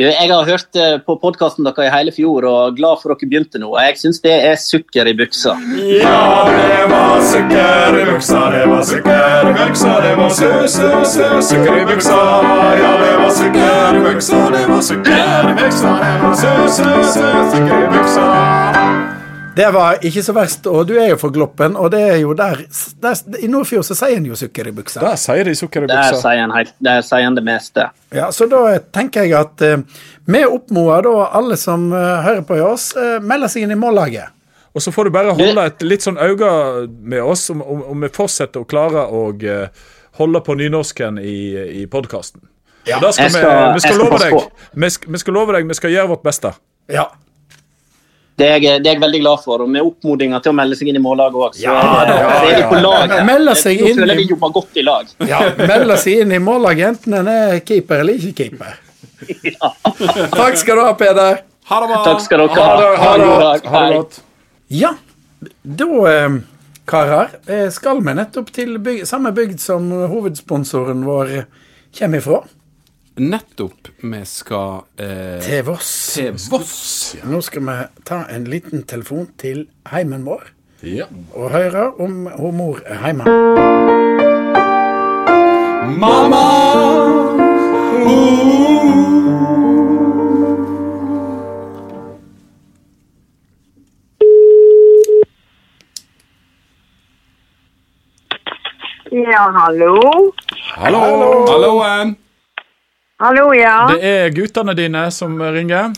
[0.00, 3.28] Jeg har hørt eh, på podkasten deres i hele fjor og er glad for dere
[3.28, 3.68] begynte nå.
[3.74, 5.52] og Jeg syns det er sukker i buksa.
[5.76, 10.88] Ja, det var sukker i buksa, det var sukker i buksa, det var su, su,
[11.04, 12.18] su, sukker i buksa.
[12.80, 16.92] Ja, det var sukker i buksa, det var sukker i buksa, det var su, su,
[17.14, 19.19] su, sukker i buksa.
[19.60, 22.32] Det var ikke så verst, og du er jo for Gloppen, og det er jo
[22.38, 22.62] der,
[23.02, 25.02] der I Nordfjord så sier en jo sukker i buksa.
[25.04, 26.20] Der sier de sukker i Der buksa.
[26.22, 27.88] sier han, helt, der sier en det meste.
[28.16, 28.62] Ja, Så da
[28.94, 29.82] tenker jeg at eh,
[30.30, 34.32] vi oppmoder da alle som eh, hører på oss, uh, melder seg inn i mållaget.
[34.72, 36.50] Og så får du bare holde et litt sånn øye
[37.02, 39.66] med oss om, om, om vi fortsetter å klare å eh,
[40.20, 41.36] holde på nynorsken i,
[41.82, 42.46] i podkasten.
[42.88, 44.36] Ja, skal jeg vi, skal- vi jeg skal skal love deg
[44.84, 46.54] vi skal, vi skal love deg vi skal gjøre vårt beste.
[46.88, 47.10] Ja.
[48.40, 49.64] Det er, jeg, det er jeg veldig glad for.
[49.66, 51.74] Og med oppmodinga til å melde seg inn i mållaget òg, så Ja,
[52.08, 53.12] det, da, så er vi på lag.
[53.12, 53.54] her.
[53.60, 55.10] Seg Nå inn føler vi jobber godt i lag.
[55.28, 58.78] ja melder seg inn i mållaget, enten en er keeper eller ikke keeper.
[60.32, 61.42] Takk skal du ha, Peder.
[61.70, 61.98] Ha det bra!
[62.06, 62.94] Takk skal dere ha.
[63.04, 63.66] Ha dag.
[63.74, 64.20] Ha det godt.
[64.70, 64.94] Ja,
[65.62, 65.88] da,
[66.90, 71.44] karer, eh, skal vi nettopp til byg samme bygd som hovedsponsoren vår
[71.98, 72.40] kommer ifra.
[73.20, 73.88] Nettopp.
[74.00, 75.90] Vi skal eh, Til Voss.
[76.14, 77.16] til Voss.
[77.28, 77.76] Nå skal vi
[78.08, 80.48] ta en liten telefon til heimen vår
[80.82, 81.04] Ja.
[81.36, 83.24] og høre om hun mor er hjemme.
[86.00, 87.50] Mamma!
[99.10, 100.32] Ja, hallo?
[100.76, 101.00] Hallo.
[101.50, 102.16] Halloen!
[103.20, 103.90] Hallo, ja.
[103.92, 105.90] Det er guttene dine som ringer.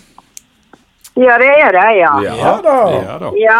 [1.14, 2.14] Ja, det er det, ja.
[2.24, 2.72] Ja da.
[2.90, 3.28] Ja da.
[3.38, 3.58] Ja,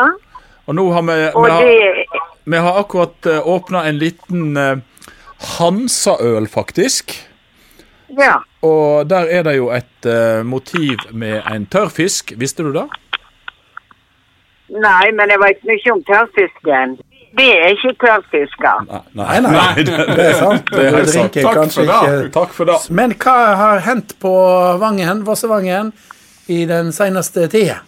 [0.67, 4.57] Og nå har vi, og vi, har, det vi har akkurat uh, åpna en liten
[4.57, 4.83] uh,
[5.59, 7.15] Hansa-øl, faktisk.
[8.19, 8.41] Ja.
[8.67, 12.35] Og der er det jo et eh, motiv med en tørrfisk.
[12.37, 12.85] Visste du det?
[14.75, 16.99] Nei, men jeg vet mye om tørrfisken.
[17.37, 18.83] Det er ikke tørrfisker.
[19.17, 19.95] Nei, nei, det
[20.27, 20.67] er sant.
[20.71, 21.33] Det er helt Du sant.
[21.33, 22.25] drinker Takk kanskje for det.
[22.25, 22.91] ikke- Takk for det.
[22.91, 24.33] Men hva har hendt på
[24.79, 25.93] Vangen, Vossevangen
[26.49, 27.79] i den seneste tida?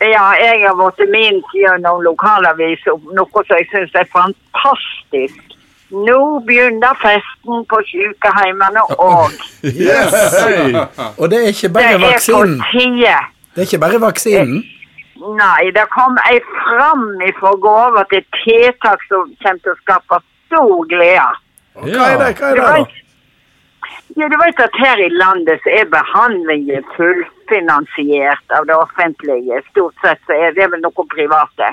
[0.00, 5.42] Ja, jeg har vært minst gjennom lokalavis om noe som jeg syns er fantastisk.
[5.90, 9.32] Nå begynner festen på sykehjemmene òg.
[9.64, 10.14] Yes!
[11.18, 12.60] Og det er ikke Det bare er på vaksinen.
[12.70, 13.16] tide.
[13.54, 14.62] Det er ikke bare vaksinen.
[15.20, 20.86] Nei, det kom ei fram ifra gåva til tiltak som kommer til å skape stor
[20.88, 21.28] glede.
[21.76, 22.72] Hva er det, hva er det da?
[22.78, 22.96] vet,
[24.16, 29.60] ja, du vet at her i landet så er behandlingen fullfinansiert av det offentlige.
[29.70, 31.70] Stort sett så er det vel noe private.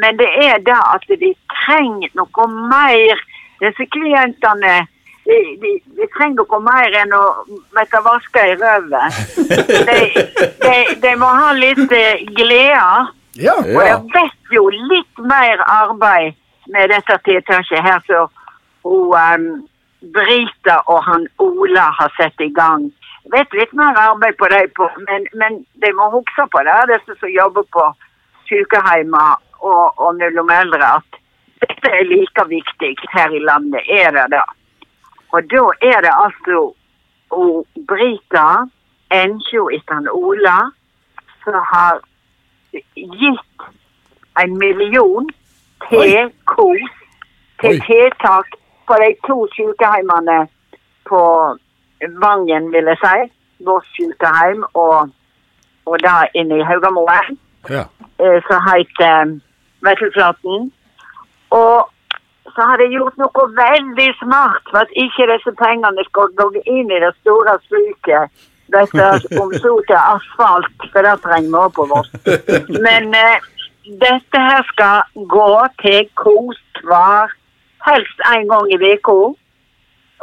[0.00, 3.22] Men det er det at de trenger noe mer.
[3.60, 4.80] Disse klientene
[5.24, 9.18] de, vi, vi, trenger noe mer enn å måtte vaske i røven.
[9.88, 9.98] De,
[10.64, 12.88] de, de må ha litt eh, glede.
[13.40, 13.54] Ja.
[13.58, 16.36] Og jeg vet jo litt mer arbeid
[16.70, 18.28] med dette tiltaket her som
[18.84, 19.48] um,
[20.14, 22.86] Brita og han Ola har satt i gang.
[23.24, 24.70] Jeg vet litt mer arbeid på dem,
[25.08, 27.88] men, men de må huske på det, disse som jobber på
[28.48, 31.20] sykehjem og, og mellom eldre, at
[31.64, 33.88] dette er like viktig her i landet.
[33.88, 34.44] Er det det?
[35.34, 36.58] Og da er det altså
[37.88, 38.46] Brita,
[39.14, 40.58] Ensjo etter Ola,
[41.44, 41.98] som har
[42.94, 43.66] gitt
[44.42, 45.26] en million
[45.88, 46.94] til KOS,
[47.60, 48.54] til tiltak
[48.86, 50.38] på de to sykehjemmene
[51.08, 51.22] på
[52.22, 53.18] Vangen, vil jeg si.
[53.64, 55.10] Vårt sykehjem og,
[55.86, 57.38] og da inne i Haugamoen,
[57.70, 57.84] Ja.
[58.20, 59.38] eh, som heter
[59.86, 60.72] Vettelflaten.
[61.50, 61.90] Og
[62.54, 66.90] så har de gjort noe veldig smart for at ikke disse pengene skal gå inn
[66.90, 68.44] i det store sluket.
[68.74, 69.08] Dette
[69.42, 72.10] om så til asfalt, for det trenger vi også på Voss.
[72.86, 73.48] Men eh,
[74.00, 75.50] dette her skal gå
[75.82, 77.34] til kos hver,
[77.88, 79.18] helst en gang i uka.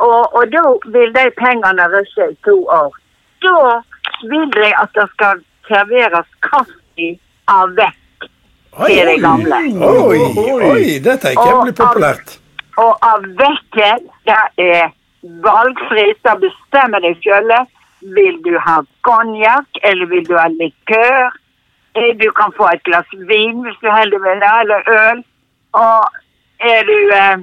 [0.02, 0.66] Og, og da
[0.96, 2.96] vil de pengene rushe i to år.
[3.46, 3.82] Da
[4.32, 7.12] vil de at det skal serveres kaffe
[7.48, 7.76] av
[8.78, 9.60] vekk til de gamle.
[9.88, 10.20] Oi,
[10.72, 12.38] oi, det tenker jeg blir populært.
[12.78, 14.92] Og av vekken, det er
[15.46, 16.20] valgfritt.
[16.26, 17.52] Da bestemmer deg sjøl.
[18.16, 21.32] Vil du ha konjakk, eller vil du ha likør?
[21.96, 25.24] Eh, Du kan få et glass vin hvis du heller vil det, eller øl.
[25.74, 26.06] Og
[26.60, 27.38] er du eh,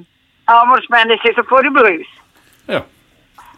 [0.48, 2.10] avholdsmenneske, så får du brus.
[2.68, 2.80] Ja.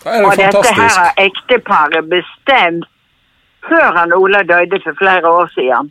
[0.03, 0.53] Det er Og fantastisk.
[0.55, 2.85] dette her har ekteparet bestemt
[3.69, 5.91] før han Ola døde for flere år siden.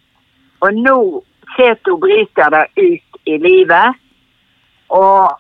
[0.61, 1.23] Og nå
[1.55, 3.99] setter bryter det ut i livet.
[4.89, 5.39] Og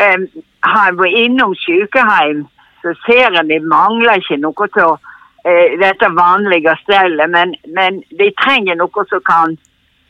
[0.00, 0.26] em,
[0.60, 2.46] han var innom sykehjem,
[2.82, 8.32] så ser en de mangler ikke noe til uh, dette vanlige stellet, men, men de
[8.42, 9.56] trenger noe som kan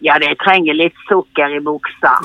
[0.05, 2.11] Ja, de trenger litt sukker i buksa.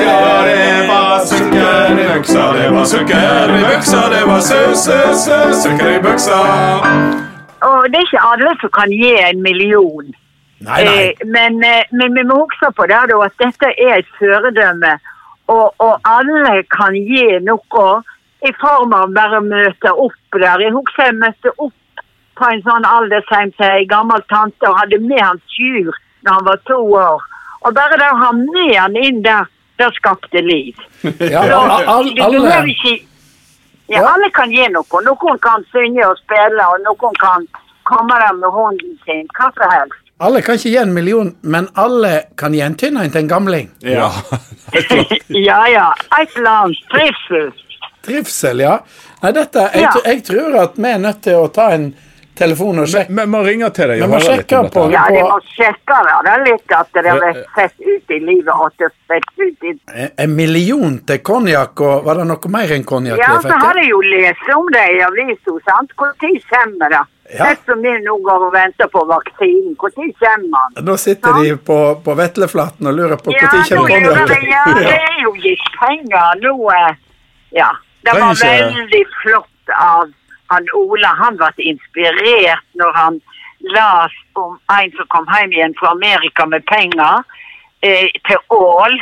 [0.00, 6.00] Ja, det var sukker i buksa, det var sukker i buksa, det var sø-sø-sø-sukker i
[6.02, 6.38] buksa.
[7.68, 10.10] Og det er ikke alle som kan gi en million.
[10.60, 10.96] Nei, nei.
[11.08, 14.94] Eh, men, eh, men vi må huske på det, da, at dette er et føredømme.
[15.50, 17.86] Og, og alle kan gi noe
[18.46, 20.60] i form av bare å møte opp der.
[20.66, 22.04] Jeg husker jeg møtte opp
[22.40, 25.90] på en sånn aldersheim til ei gammel tante og hadde med han Sjur
[26.24, 27.24] da han var to år.
[27.66, 29.48] Og bare det å ha med han inn der,
[29.80, 30.76] det skapte liv.
[31.34, 31.58] Ja, Så,
[31.96, 32.94] al- du, du alle, ikke
[33.90, 34.04] ja, Ja.
[34.12, 35.02] alle kan gi noe.
[35.04, 37.48] Noen kan synge og spille, og noen kan
[37.90, 39.26] komme der med hunden sin.
[39.36, 39.99] Hva som helst.
[40.20, 43.70] Alle kan ikke gi en million, men alle kan gi en tynn til en gamling.
[43.80, 44.10] Ja.
[45.28, 45.88] ja, ja.
[46.20, 46.84] Et eller annet.
[46.92, 47.50] Trivsel.
[48.06, 48.78] Trivsel, ja.
[49.22, 49.96] Nei, dette, jeg, Ja.
[50.04, 51.90] jeg tror at vi er nødt til å ta en
[52.40, 53.12] telefon og sjekke.
[53.12, 54.74] Vi må ringe til deg Vi og må høre litt sjekke om dette.
[54.78, 54.90] på-.
[54.94, 56.14] Ja, de må sjekke det.
[56.24, 59.74] Det er litt at det har sett ut i livet og det sett ut i
[59.94, 63.18] En- En million til konjakk, og var det noe mer enn konjakk?
[63.20, 65.92] Ja, så har jeg jo lest om det i avisa, sant.
[66.00, 66.14] Når
[66.48, 67.02] kommer det?
[67.30, 67.44] Ja.
[67.46, 69.76] Sett som vi nå går og venter på vaksinen.
[69.78, 70.84] Når kommer den?
[70.84, 74.26] Nå sitter de på, på Vetleflaten og lurer på når ja, kommer den?
[74.32, 76.56] det, ja, det er jo gitt penger nå.
[76.74, 76.96] eh,
[77.60, 77.70] Ja.
[78.02, 80.12] Det var veldig flott av
[80.50, 81.14] han Ola.
[81.18, 83.20] Han ble inspirert når han
[83.76, 87.22] las om en som kom hjem igjen fra Amerika med penger
[87.84, 88.96] eh, til Ål.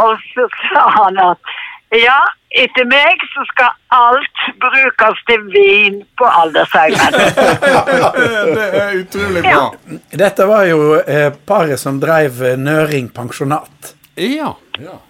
[0.00, 1.54] Og så sa han at
[1.94, 2.18] ja,
[2.50, 7.14] etter meg så skal alt brukes til vin på aldersheimen.
[8.56, 9.62] det er utrolig bra.
[10.24, 13.94] Dette var jo eh, paret som drev eh, Nøring pensjonat.
[14.20, 14.50] Ja.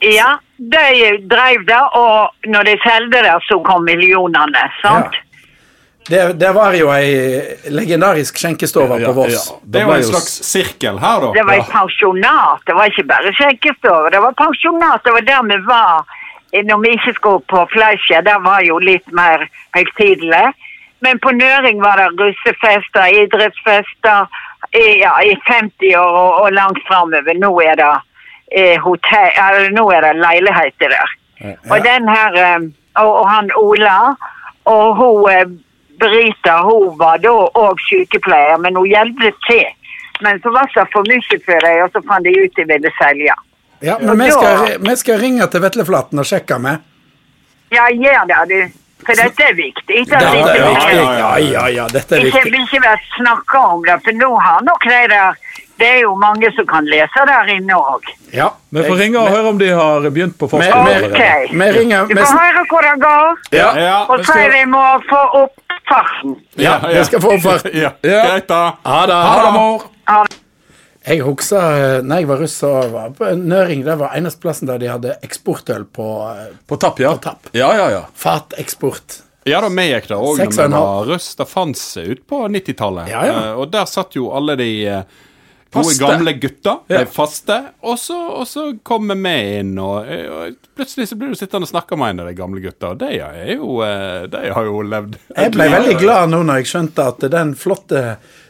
[0.05, 0.85] Ja, de
[1.31, 4.69] drev det, og når de solgte det, så kom millionene.
[4.83, 5.17] sant?
[5.17, 5.27] Ja.
[6.11, 7.11] Det, det var jo ei
[7.71, 9.35] legendarisk skjenkestove Ja, på Voss.
[9.37, 9.59] ja.
[9.63, 11.33] Det var en slags sirkel her, da.
[11.37, 12.65] Det var et pensjonat.
[12.67, 14.11] Det var ikke bare skjenkestove.
[14.11, 15.05] Det var pensjonat.
[15.05, 16.17] Det var der vi var
[16.53, 18.25] når vi ikke skulle på Fleischer.
[18.27, 20.51] Der var jo litt mer høytidelig.
[21.01, 24.27] Men på Nøring var det russefester, idrettsfester
[24.77, 27.39] i, ja, i 50 år og, og langt framover.
[27.41, 27.95] Nå er det
[28.53, 31.17] eh, hotell, eller, nå er det leiligheter der.
[31.71, 32.69] Og den her eh,
[33.01, 33.97] og, og han Ola
[34.69, 35.47] og hun eh,
[36.01, 39.67] Brita hun var da òg sykepleier, men hun hjelpte til.
[40.25, 42.93] Men så var det for mye for dem, og så fant de ut de ville
[42.97, 43.35] selge.
[43.81, 46.79] Ja, men vi skal, vi skal ringe til Vetleflaten og sjekke med.
[47.73, 48.77] Ja, gjør det, du.
[49.07, 50.03] For dette er viktig.
[50.11, 50.97] Det er Dette er viktig.
[50.97, 52.61] ja, Ja, ja, ja, dette er Ikke, viktig.
[52.67, 55.39] ikke vært snakka om det, for nå har nok de der
[55.81, 58.05] Det er jo mange som kan lese der inne òg.
[58.37, 58.51] Ja.
[58.69, 61.47] Vi får ringe og høre om de har begynt på Men- forskning Okay.
[61.53, 64.85] Vi ringer Du får høre hvor det går, ja, Ja, og så er de må
[65.09, 65.57] få opp
[65.89, 66.37] farten.
[66.59, 68.27] ja, vi skal få opp Ja, Ja.
[68.29, 68.75] greit, da.
[68.85, 69.15] Ha det.
[69.15, 69.83] Ha det, mor.
[71.07, 74.69] Jeg husker eh, når jeg var russ så var på Nøring, det var eneste plassen
[74.69, 77.15] der de hadde eksportøl på eh, På tapp, ja.
[77.17, 77.49] På tapp.
[77.57, 78.03] Ja, ja, ja.
[78.15, 79.23] fateksport.
[79.49, 81.31] Ja, da vi gikk der òg da vi var russ.
[81.39, 83.09] Det fantes ut på 90-tallet.
[83.09, 83.39] Ja, ja.
[83.49, 85.07] Eh, og der satt jo alle de gode,
[85.73, 86.03] Faste.
[86.03, 87.05] gamle gutta, Ja.
[87.09, 87.57] faste.
[87.87, 91.71] Og så, og så kommer vi inn, og, og plutselig så blir du sittende og
[91.73, 92.91] snakke med en av de gamle gutta.
[92.93, 93.79] Og de er jo
[94.35, 98.05] De har jo levd Jeg ble veldig glad nå når jeg skjønte at den flotte,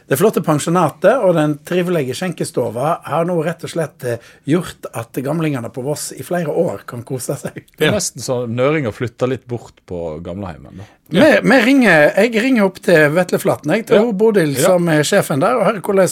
[0.09, 4.17] det flotte pensjonatet og den trivelige skjenkestova har nå rett og slett eh,
[4.49, 7.61] gjort at gamlingene på Voss i flere år kan kose seg.
[7.77, 10.81] Det er nesten så Nøringer flytter litt bort på gamleheimen.
[10.81, 10.87] da.
[11.11, 14.11] Vi, vi ringer, jeg ringer opp til Vetleflaten jeg, til Ja.
[14.11, 14.69] Bodil Ja.
[14.73, 16.09] som er sjefen der, og hører hvordan,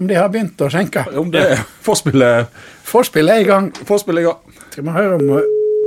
[0.00, 1.04] om de har begynt å skjenke.
[1.18, 2.48] Om det er Forspillet
[2.88, 3.70] Forspillet er i gang.
[3.84, 4.58] Forspillet i gang.
[4.72, 5.32] Skal vi høre om,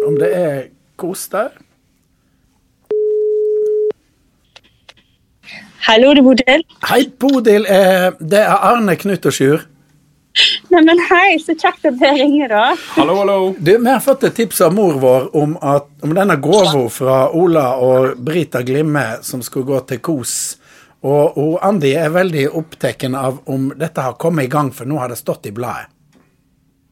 [0.07, 0.57] om det er
[1.01, 1.49] kos der?
[5.81, 6.63] Hallo, det er Bodil.
[6.85, 7.65] Hei, Bodil.
[7.65, 9.63] Eh, det er Arne Knut og Sjur.
[10.71, 12.65] Neimen, hei, så kjekt at dere ringer, da.
[12.95, 13.37] Hallo, hallo.
[13.57, 17.17] Du, Vi har fått et tips av mor vår om, at, om denne gåva fra
[17.35, 20.35] Ola og Brita Glimme som skulle gå til KOS
[21.01, 25.01] Og, og Andi er veldig opptatt av om dette har kommet i gang, for nå
[25.01, 25.89] har det stått i bladet.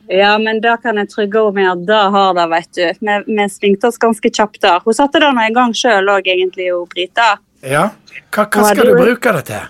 [0.10, 2.86] Ja, men da kan jeg trygge henne med at da har det, vet du.
[3.06, 4.82] Vi, vi svingte oss ganske kjapt der.
[4.82, 7.36] Hun satte det nå i gang sjøl òg, egentlig, hun Brita.
[7.66, 7.90] Ja,
[8.32, 9.68] Hva, hva skal du- bruke det til?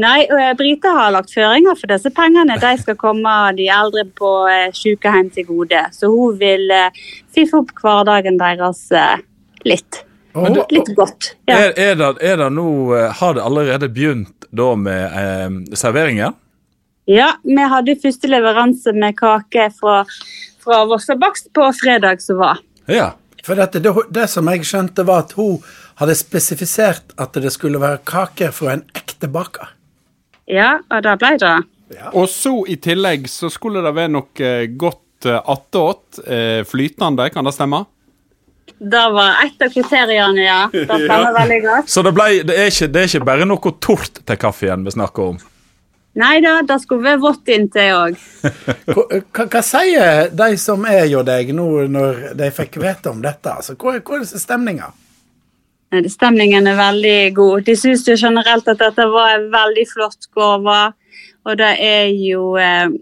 [0.00, 0.24] Nei,
[0.56, 2.54] Brita har lagt føringer for disse pengene.
[2.60, 5.80] De skal komme de eldre på eh, sykehjem til gode.
[5.92, 6.70] Så hun vil
[7.34, 8.86] fiffe opp hverdagen deres
[9.66, 10.04] litt.
[10.38, 11.34] Og, Litt godt.
[11.50, 11.56] Ja.
[11.66, 12.66] Er, er, det, er det nå
[13.18, 16.36] Har det allerede begynt da med eh, serveringen?
[17.10, 20.04] ja, vi hadde første leveranse med kake fra,
[20.62, 22.60] fra Vossabakst på fredag som var.
[22.86, 23.08] Ja.
[23.42, 25.56] for dette, det, det som jeg skjønte, var at hun
[26.00, 29.74] hadde spesifisert at det skulle være kaker fra en ekte baker.
[30.50, 31.56] Ja, og det ble det.
[32.16, 36.22] Og så i tillegg så skulle det være noe eh, godt eh, attåt.
[36.24, 37.84] Eh, flytende, kan det stemme?
[38.80, 40.60] Det var et av kriteriene, ja.
[40.72, 41.90] Det stemmer veldig godt.
[41.90, 44.94] Så det, ble, det, er ikke, det er ikke bare noe tort til kaffen vi
[44.94, 45.40] snakker om?
[46.20, 48.16] Nei da, det skulle være vått inntil òg.
[48.90, 53.20] Hva, hva, hva sier de som er jo deg nå når de fikk vite om
[53.22, 53.52] dette?
[53.52, 54.90] Altså, hva, hva er stemninga?
[55.90, 57.64] Stemningen er veldig god.
[57.66, 60.76] De syns jo generelt at dette var en veldig flott gave.
[61.48, 62.92] Og det er jo eh,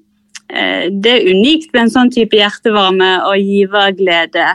[0.49, 4.47] eh, Det er unikt med en sånn type hjertevarme og giverglede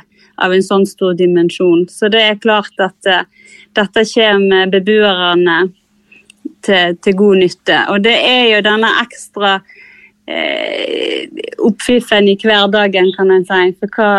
[0.42, 1.86] av en sånn stor dimensjon.
[1.92, 3.28] Så det er klart at eh,
[3.78, 5.60] dette kommer beboerne
[6.66, 7.80] til, til god nytte.
[7.94, 9.60] Og det er jo denne ekstra
[10.28, 11.28] eh,
[11.64, 13.62] oppfiffen i hverdagen, kan en si.
[13.80, 14.10] For hva,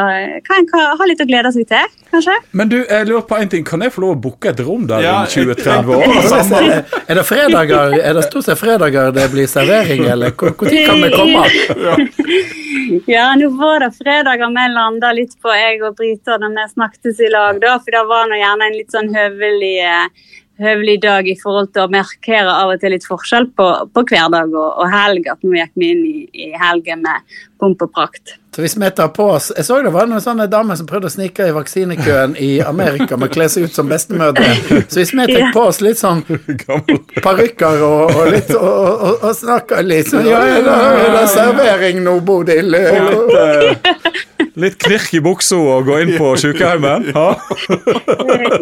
[0.47, 2.37] kan en kan ha litt å glede seg til, kanskje?
[2.57, 3.65] Men du, jeg lurer på en ting.
[3.69, 6.05] Kan jeg få lov å booke et rom der Ja, om 20-30 år?
[6.09, 10.57] Er det, er det fredager Er det stort sett fredager det blir servering, eller når
[10.59, 11.47] kan vi komme?
[13.09, 17.21] Ja, nå var det fredager vi landa litt på, jeg og Brita, da vi snakkes
[17.21, 17.61] i lag.
[17.63, 21.73] da, For det var nå gjerne en litt sånn høvelig, eh, høvelig dag i forhold
[21.75, 25.29] til å markere av og til litt forskjell på, på hverdag og, og helg.
[25.31, 28.37] At nå gikk vi inn i, i helgen med pomp og prakt.
[28.55, 31.09] Så hvis vi tar på oss Jeg så det var noen sånne damer som prøvde
[31.11, 34.53] å snike i vaksinekøen i Amerika med å kle seg ut som bestemødre.
[34.87, 36.23] Så hvis vi tar på oss litt sånn
[37.25, 41.25] parykker og, og litt og, og, og snakker litt sånn Ja, er det, er det
[41.33, 42.71] servering nå, Bodil?
[42.71, 47.11] Litt, eh, litt knirk i buksa og gå inn på sykehjemmet?
[47.15, 47.27] Ja.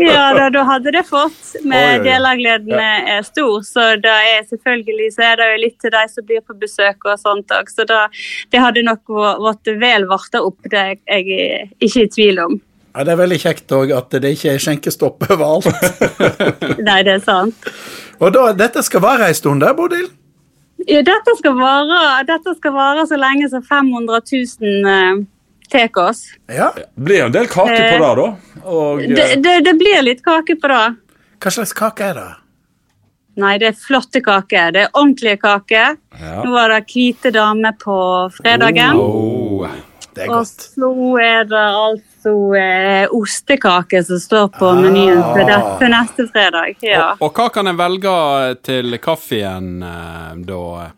[0.03, 1.39] Ja, da, da hadde det fått.
[1.63, 1.99] Oi.
[2.05, 6.27] delergleden er stor, så det er selvfølgelig så er det jo litt til de som
[6.27, 7.71] blir på besøk og sånt òg.
[7.73, 8.07] Så da,
[8.53, 12.61] det hadde nok vært vel varta opp, det er jeg ikke i tvil om.
[12.93, 15.69] Ja, Det er veldig kjekt òg at det ikke er skjenkestopp overalt.
[16.79, 17.71] Nei, det er sant.
[18.23, 20.11] Og da, dette skal vare ei stund, der, Bodil?
[20.87, 24.21] Ja, dette, skal vare, dette skal vare så lenge som 500
[24.61, 25.23] 000 uh,
[25.73, 26.25] tar oss.
[26.51, 26.73] Ja.
[26.75, 28.29] Det blir en del kake på det, da.
[28.65, 30.85] Og, eh, Det, det, det blir litt kake på det.
[31.43, 32.31] Hva slags kake er det?
[33.41, 34.75] Nei, det er flotte kaker.
[34.75, 35.97] Det er ordentlige kaker.
[36.21, 36.35] Ja.
[36.45, 37.97] Nå var det hvite damer på
[38.37, 38.99] fredagen.
[39.01, 39.67] Oh.
[40.13, 40.91] Det er Og så
[41.25, 46.77] er det altså eh, ostekake som står på menyen for, dette neste fredag.
[46.85, 47.15] Ja.
[47.15, 48.13] Og, og hva kan en velge
[48.67, 50.91] til kaffen eh, da?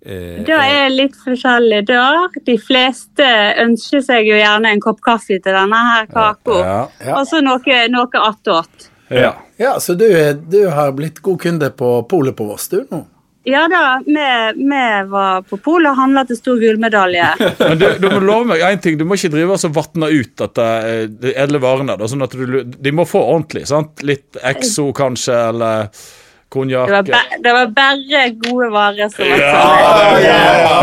[0.00, 2.40] Eh, Det er litt forskjellig der.
[2.48, 3.28] De fleste
[3.66, 6.60] ønsker seg jo gjerne en kopp kaffe til denne her kaka.
[6.62, 6.78] Ja.
[7.04, 7.18] Ja.
[7.18, 8.88] Og så noe, noe attåt.
[9.12, 9.34] Ja.
[9.56, 10.08] Ja, så du,
[10.48, 13.06] du har blitt god kunde på Polet på Voss, du nå?
[13.46, 14.22] Ja da, vi,
[14.58, 17.28] vi var på polet og handla til stor gullmedalje.
[17.60, 18.96] Men du, du må love meg en ting.
[18.98, 21.94] Du må ikke drive og så vatne ut dette, eh, de edle varene.
[21.94, 23.62] Da, sånn at du, de må få ordentlig.
[23.70, 24.02] sant?
[24.02, 25.92] Litt Exo kanskje, eller
[26.50, 26.90] konjakk.
[26.90, 29.62] Det var, det var bare gode varer som var Ja,
[30.24, 30.74] ja, ja,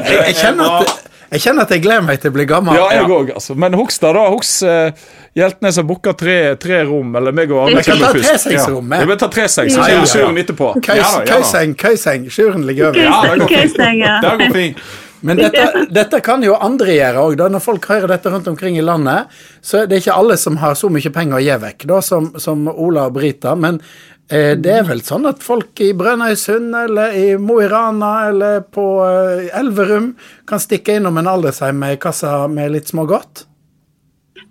[0.00, 2.76] Jeg, jeg, kjenner at, jeg kjenner at jeg gleder meg til å bli gammel.
[2.78, 3.56] Ja, jeg òg, altså.
[3.58, 4.26] Men husk da, da.
[4.34, 8.28] Husk uh, Hjeltnes har booka tre, tre rom, eller meg og Arne kommer først.
[8.30, 9.00] tresengsrom, Ja.
[9.00, 9.04] vi.
[9.04, 10.12] Vi vil ta treseng, så Ja, ja, kommer ja.
[10.14, 10.70] Sjøren etterpå.
[10.86, 12.30] Ja ja køyseng, køyseng.
[12.32, 13.02] Sjuren ligger over.
[13.02, 13.76] Ja, det går fint.
[13.76, 14.86] Det går fint.
[15.26, 17.40] Men dette, dette kan jo andre gjøre òg.
[17.50, 19.32] Når folk hører dette rundt omkring i landet,
[19.64, 22.28] så er det ikke alle som har så mye penger å gi vekk, da, som,
[22.38, 23.56] som Ola og Brita.
[23.58, 24.15] Men eh,
[24.58, 28.86] det er vel sånn at folk i Brønnøysund eller i Mo i Rana eller på
[29.06, 30.16] eh, Elverum
[30.48, 33.44] kan stikke innom en aldersheim med kassa med litt smågodt?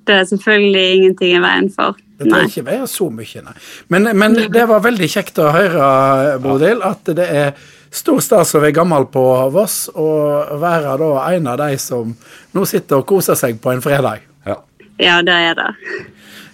[0.05, 1.97] Det er selvfølgelig ingenting i veien for.
[2.15, 3.55] Det trenger ikke være så mye, nei.
[3.91, 5.87] Men, men det var veldig kjekt å høre,
[6.39, 7.51] Bodil, at det er
[7.95, 12.15] stor stas å være gammel på Voss og være da en av de som
[12.55, 14.23] nå sitter og koser seg på en fredag.
[14.47, 14.61] Ja.
[15.01, 15.71] Ja, det er det.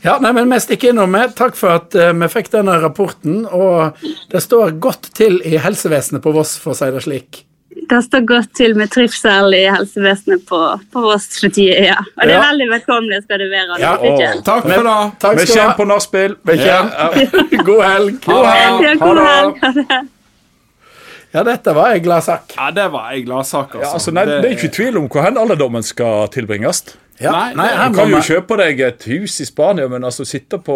[0.03, 1.35] Ja, nei, men vi stikker innom med.
[1.37, 3.43] Takk for at eh, vi fikk denne rapporten.
[3.45, 3.99] Og
[4.31, 7.43] det står godt til i helsevesenet på Voss, for å si det slik.
[7.91, 10.57] det står godt til med trivsel i helsevesenet på,
[10.93, 11.97] på Voss for tida, ja.
[12.17, 12.41] Og det er Ja.
[12.49, 13.77] veldig velkommen skal du være.
[13.79, 13.91] Ja,
[14.47, 14.97] Takk for det.
[15.19, 16.35] Takk Vi kommer på nachspiel.
[16.45, 16.79] Vi Ja.
[17.69, 18.17] God helg.
[18.25, 18.87] Ha det.
[18.87, 19.61] Ja, god helg.
[19.61, 20.01] Ha det.
[21.31, 22.51] Ja, dette var ei gladsak.
[22.57, 23.85] Ja, det var ei gladsak, altså.
[23.85, 26.81] Ja, altså, nei, det er ikke tvil om hvor hen alderdommen skal tilbringes.
[27.21, 27.31] Ja.
[27.31, 30.75] Nei, Nei, Du kan jo kjøpe deg et hus i Spania, men altså sitte på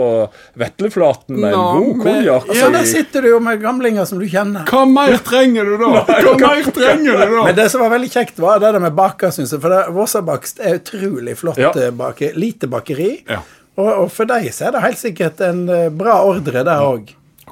[0.59, 4.65] Vetleflaten med en god konjakk Ja, der sitter du jo med gamlinger som du kjenner.
[4.69, 6.03] Hva mer trenger du da?
[6.05, 7.43] Hva mer trenger du da?
[7.49, 9.61] Men det som var veldig kjekt, var det der med baker, syns jeg.
[9.63, 11.71] For det- Vossabakst er utrolig flott Ja.
[11.75, 13.23] eh, bake, lite bakeri.
[13.29, 13.41] Ja.
[13.77, 17.09] Og, og for deg så er det helt sikkert en eh, bra ordre der òg.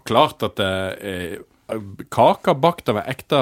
[0.07, 1.37] Klart at eh,
[2.13, 3.37] kaker bakt av en ekte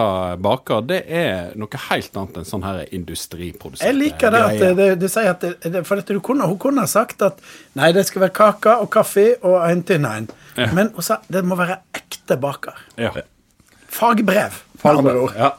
[0.46, 4.88] baker, det er noe helt annet enn sånn her industriprodusert Jeg liker det at det,
[5.02, 7.42] du sier at det, For at du kunne, hun kunne ha sagt at
[7.80, 10.30] nei, det skal være kake og kaffe og en tynn en.
[10.56, 10.70] Ja.
[10.78, 12.78] Men hun sa det må være ekte baker.
[13.02, 13.12] Ja.
[13.92, 14.62] Fagbrev.
[14.84, 15.36] med andre ord.
[15.36, 15.52] Ja.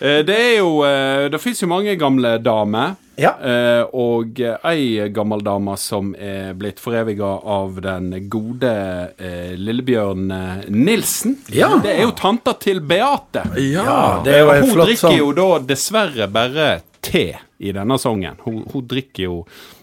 [0.00, 2.94] Eh, Det er jo eh, Det fins jo mange gamle damer.
[3.20, 3.34] Ja.
[3.44, 8.70] Eh, og ei gammel dame som er blitt foreviga av den gode
[9.18, 11.36] eh, Lillebjørn eh, Nilsen.
[11.52, 11.74] Ja.
[11.82, 13.44] Det er jo tanta til Beate.
[13.60, 16.70] Ja, det er jo en hun flott drikker jo da dessverre bare
[17.04, 17.26] te
[17.60, 18.40] i denne sangen.
[18.46, 19.36] Hun, hun drikker jo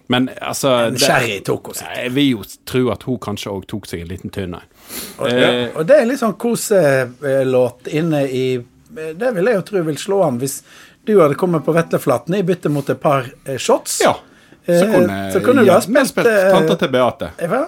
[0.07, 1.79] Men altså En Sherry tok hun.
[1.97, 4.69] Jeg vil jo tro at hun kanskje òg tok seg en liten tynn en.
[5.19, 8.45] Og, Eh, og det er litt sånn koselåt inne i
[9.19, 10.61] Det vil jeg jo tro vil slå an hvis
[11.07, 14.01] du hadde kommet på Vetleflaten i bytte mot et par eh, shots.
[14.05, 14.15] ja.
[14.67, 17.29] Så Eh, kunne, så kunne du ha spilt, spilt eh, tanta til Beate.
[17.39, 17.61] Ja,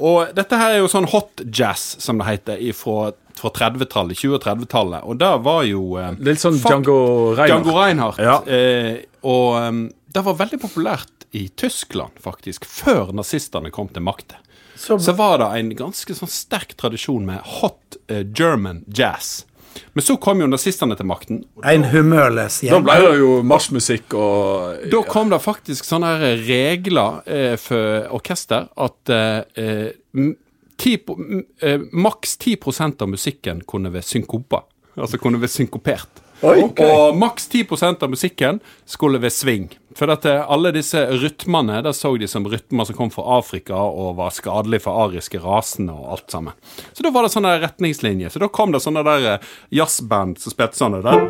[0.00, 4.38] Og dette her er jo sånn hot jazz, som det heter, fra, fra 30-tallet, 20-
[4.38, 5.04] og 30-tallet.
[5.04, 6.96] Og det var jo eh, Litt sånn Django
[7.36, 7.50] Reinhardt.
[7.52, 8.22] Django Reinhardt.
[8.24, 8.38] Ja.
[8.48, 14.40] Eh, og um, det var veldig populært i Tyskland, faktisk, før nazistene kom til makta.
[14.80, 19.44] Så- Så var det en ganske sånn sterk tradisjon med hot eh, German jazz.
[19.94, 21.40] Men så kom jo nazistene til makten.
[21.66, 27.20] En humørløs Da ble det jo marsjmusikk og Da kom det faktisk sånne her regler
[27.26, 30.32] eh, for orkester at eh, eh,
[30.80, 31.18] 10 på-
[31.62, 32.56] eh, maks 10
[33.02, 34.62] av musikken kunne være synkopa.
[34.96, 36.08] Altså kunne være synkopert.
[36.42, 39.66] Oi, Og- maks 10% av musikken skulle være swing.
[39.96, 43.74] For at eh, alle disse rytmene der så de som rytmer som kom fra Afrika
[43.76, 46.52] og var skadelige for ariske rasene og alt sammen.
[46.94, 48.30] Så da var det sånne retningslinjer.
[48.32, 51.26] Så da kom det sånne der eh, jazzband som spilte sånne der.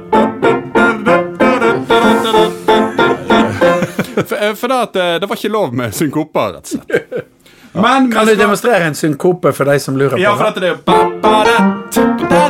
[4.20, 7.26] For, eh, for det, at, det var ikke lov med synkoper, rett og slett.
[7.72, 10.72] Men Kan du demonstrere en synkope for de som lurer på ja, for det?
[10.74, 12.48] at det er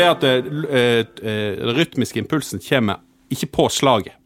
[0.00, 0.34] Det at det,
[0.70, 4.16] eh, eh, den rytmiske impulsen kommer ikke på slaget,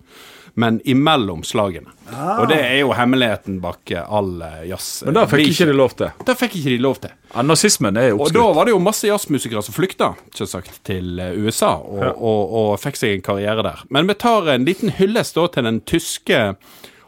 [0.55, 1.91] men imellom slagene.
[2.15, 5.03] Og det er jo hemmeligheten bak eh, all eh, jazz.
[5.07, 6.13] Men det fikk ikke de lov til.
[6.29, 7.15] Det fikk ikke de lov til.
[7.35, 11.19] Ja, Nazismen er jo Og da var det jo masse jazzmusikere som flykta selvsagt, til
[11.19, 13.85] eh, USA og, og, og fikk seg en karriere der.
[13.91, 16.43] Men vi tar en liten hyllest da til den tyske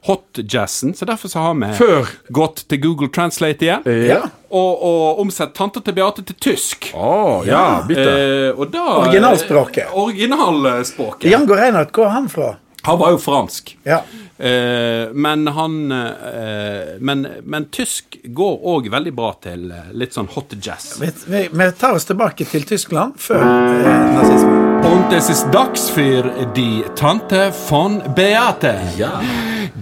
[0.06, 2.10] hot-jazzen, så derfor så har vi Før.
[2.30, 3.86] gått til Google Translate igjen.
[4.08, 4.20] Ja.
[4.50, 6.92] Og, og omsett tante til Beate til tysk.
[6.94, 8.04] Oh, ja, bitte.
[8.06, 9.88] Eh, og da Originalspråket.
[9.88, 11.28] eh, Originalspråket.
[11.30, 12.52] Django Reinhardt, hvor er han fra?
[12.86, 13.72] Han var jo fransk.
[13.82, 13.96] Ja.
[14.38, 20.28] Eh, men han eh, men, men tysk går òg veldig bra til eh, litt sånn
[20.36, 20.92] hot jazz.
[21.02, 24.62] Vi, vi, vi tar oss tilbake til Tyskland før eh, nazismen.
[24.86, 28.76] Und es ist dags für die Tante von Beate.
[28.96, 29.16] Ja.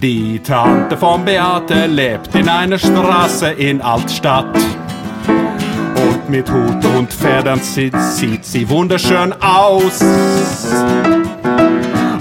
[0.05, 4.55] Die Tante von Beate lebt in einer Straße in Altstadt.
[5.25, 10.05] Und mit Hut und Federn sieht, sieht sie wunderschön aus.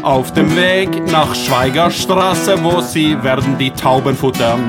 [0.02, 4.60] Auf dem Weg nach Schweigerstraße, wo sie werden die Tauben futtern.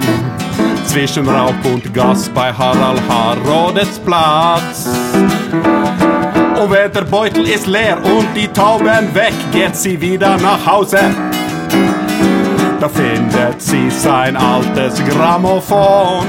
[0.86, 4.90] Zwischen Rauch und Gas bei Harald Harodets Platz.
[6.62, 11.00] Und wenn der Beutel ist leer und die Tauben weg, geht sie wieder nach Hause.
[12.86, 16.28] Da findet sie sein altes Grammophon.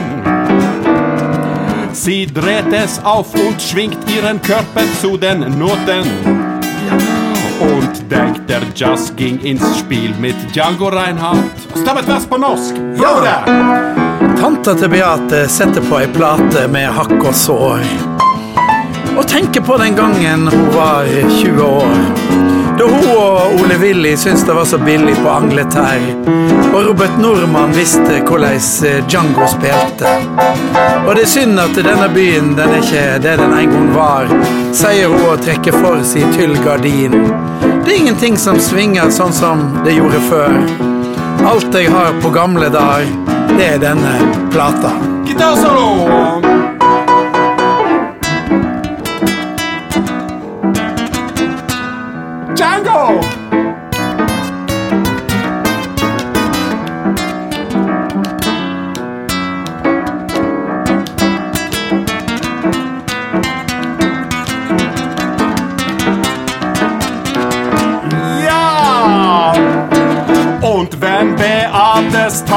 [1.92, 6.08] Sie dreht es auf und schwingt ihren Körper zu den Noten.
[7.60, 11.44] Und denkt, der Jazz ging ins Spiel mit Django Reinhardt.
[11.82, 12.74] Stammet vers på norsk?
[13.02, 13.20] Ja!
[13.20, 14.40] det!
[14.40, 17.84] Tanta til Beate setter på ei plate med hakk og sår.
[19.12, 22.65] Og tenker på den gangen hun var 20 år.
[22.78, 26.14] Da hun og Ole Willy syntes det var så billig på Angleterre.
[26.74, 30.10] Og Robert Nordmann visste hvordan eh, Django spilte.
[31.06, 34.32] Og det er synd at denne byen den er ikke det den en gang var,
[34.76, 37.16] sier hun og trekker for seg tyll gardin.
[37.86, 40.58] Det er ingenting som svinger sånn som det gjorde før.
[41.46, 43.08] Alt jeg har på gamle dager,
[43.56, 44.18] det er denne
[44.52, 44.92] plata.
[45.24, 46.45] Gitarsolo!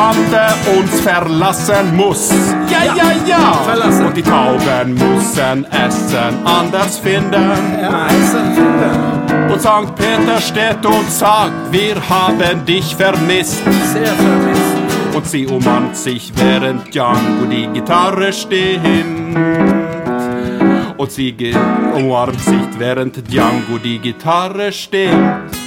[0.09, 2.31] Landet uns verlassen muss.
[2.67, 3.53] Ja, ja, ja!
[3.63, 4.07] Verlassen.
[4.07, 7.51] Und die Tauben müssen Essen anders finden.
[7.79, 9.51] Ja, Essen finden.
[9.51, 9.95] Und St.
[9.95, 13.61] Peter steht und sagt, wir haben dich vermisst.
[13.93, 15.15] Sehr vermisst.
[15.15, 19.37] Und sie umarmt sich, während Django die Gitarre stimmt.
[20.97, 21.35] Und sie
[21.93, 25.58] umarmt sich, während Django die Gitarre stimmt.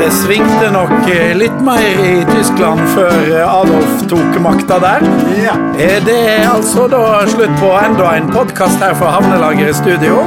[0.00, 5.04] Det svingte nok eh, litt mer i Tyskland før eh, Adolf tok makta der.
[5.42, 5.56] Ja.
[5.76, 10.22] Det er altså da slutt på enda en podkast her fra Havnelager i studio.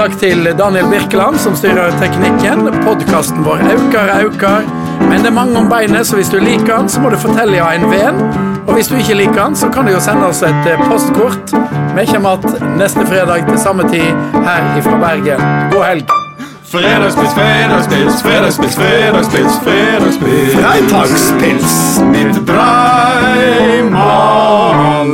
[0.00, 2.64] Takk til Daniel Birkeland som styrer teknikken.
[2.82, 4.66] Podkasten vår aukar og aukar.
[5.02, 7.60] Men det er mange om beinet, så hvis du liker den, så må du fortelle
[7.60, 8.18] ja en venn.
[8.64, 11.54] Og hvis du ikke liker den, så kan du jo sende oss et eh, postkort.
[11.92, 14.10] Vi kommer igjen neste fredag til samme tid
[14.48, 15.46] her ifra Bergen.
[15.74, 16.21] God helg.
[16.72, 20.54] Fredagspils, fredagspils, fredagspils, fredagspils, fredagspils.
[20.54, 22.00] Freitagspils.
[22.00, 23.92] Mit Dreimann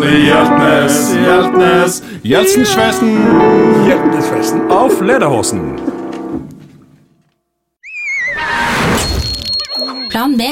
[0.00, 3.84] Hjeltnes, Hjeltnes, Jeltsenschwessen.
[3.86, 4.70] Hjeltnesfesten.
[4.70, 5.74] Auf Lederhosen.
[10.10, 10.44] Plan B.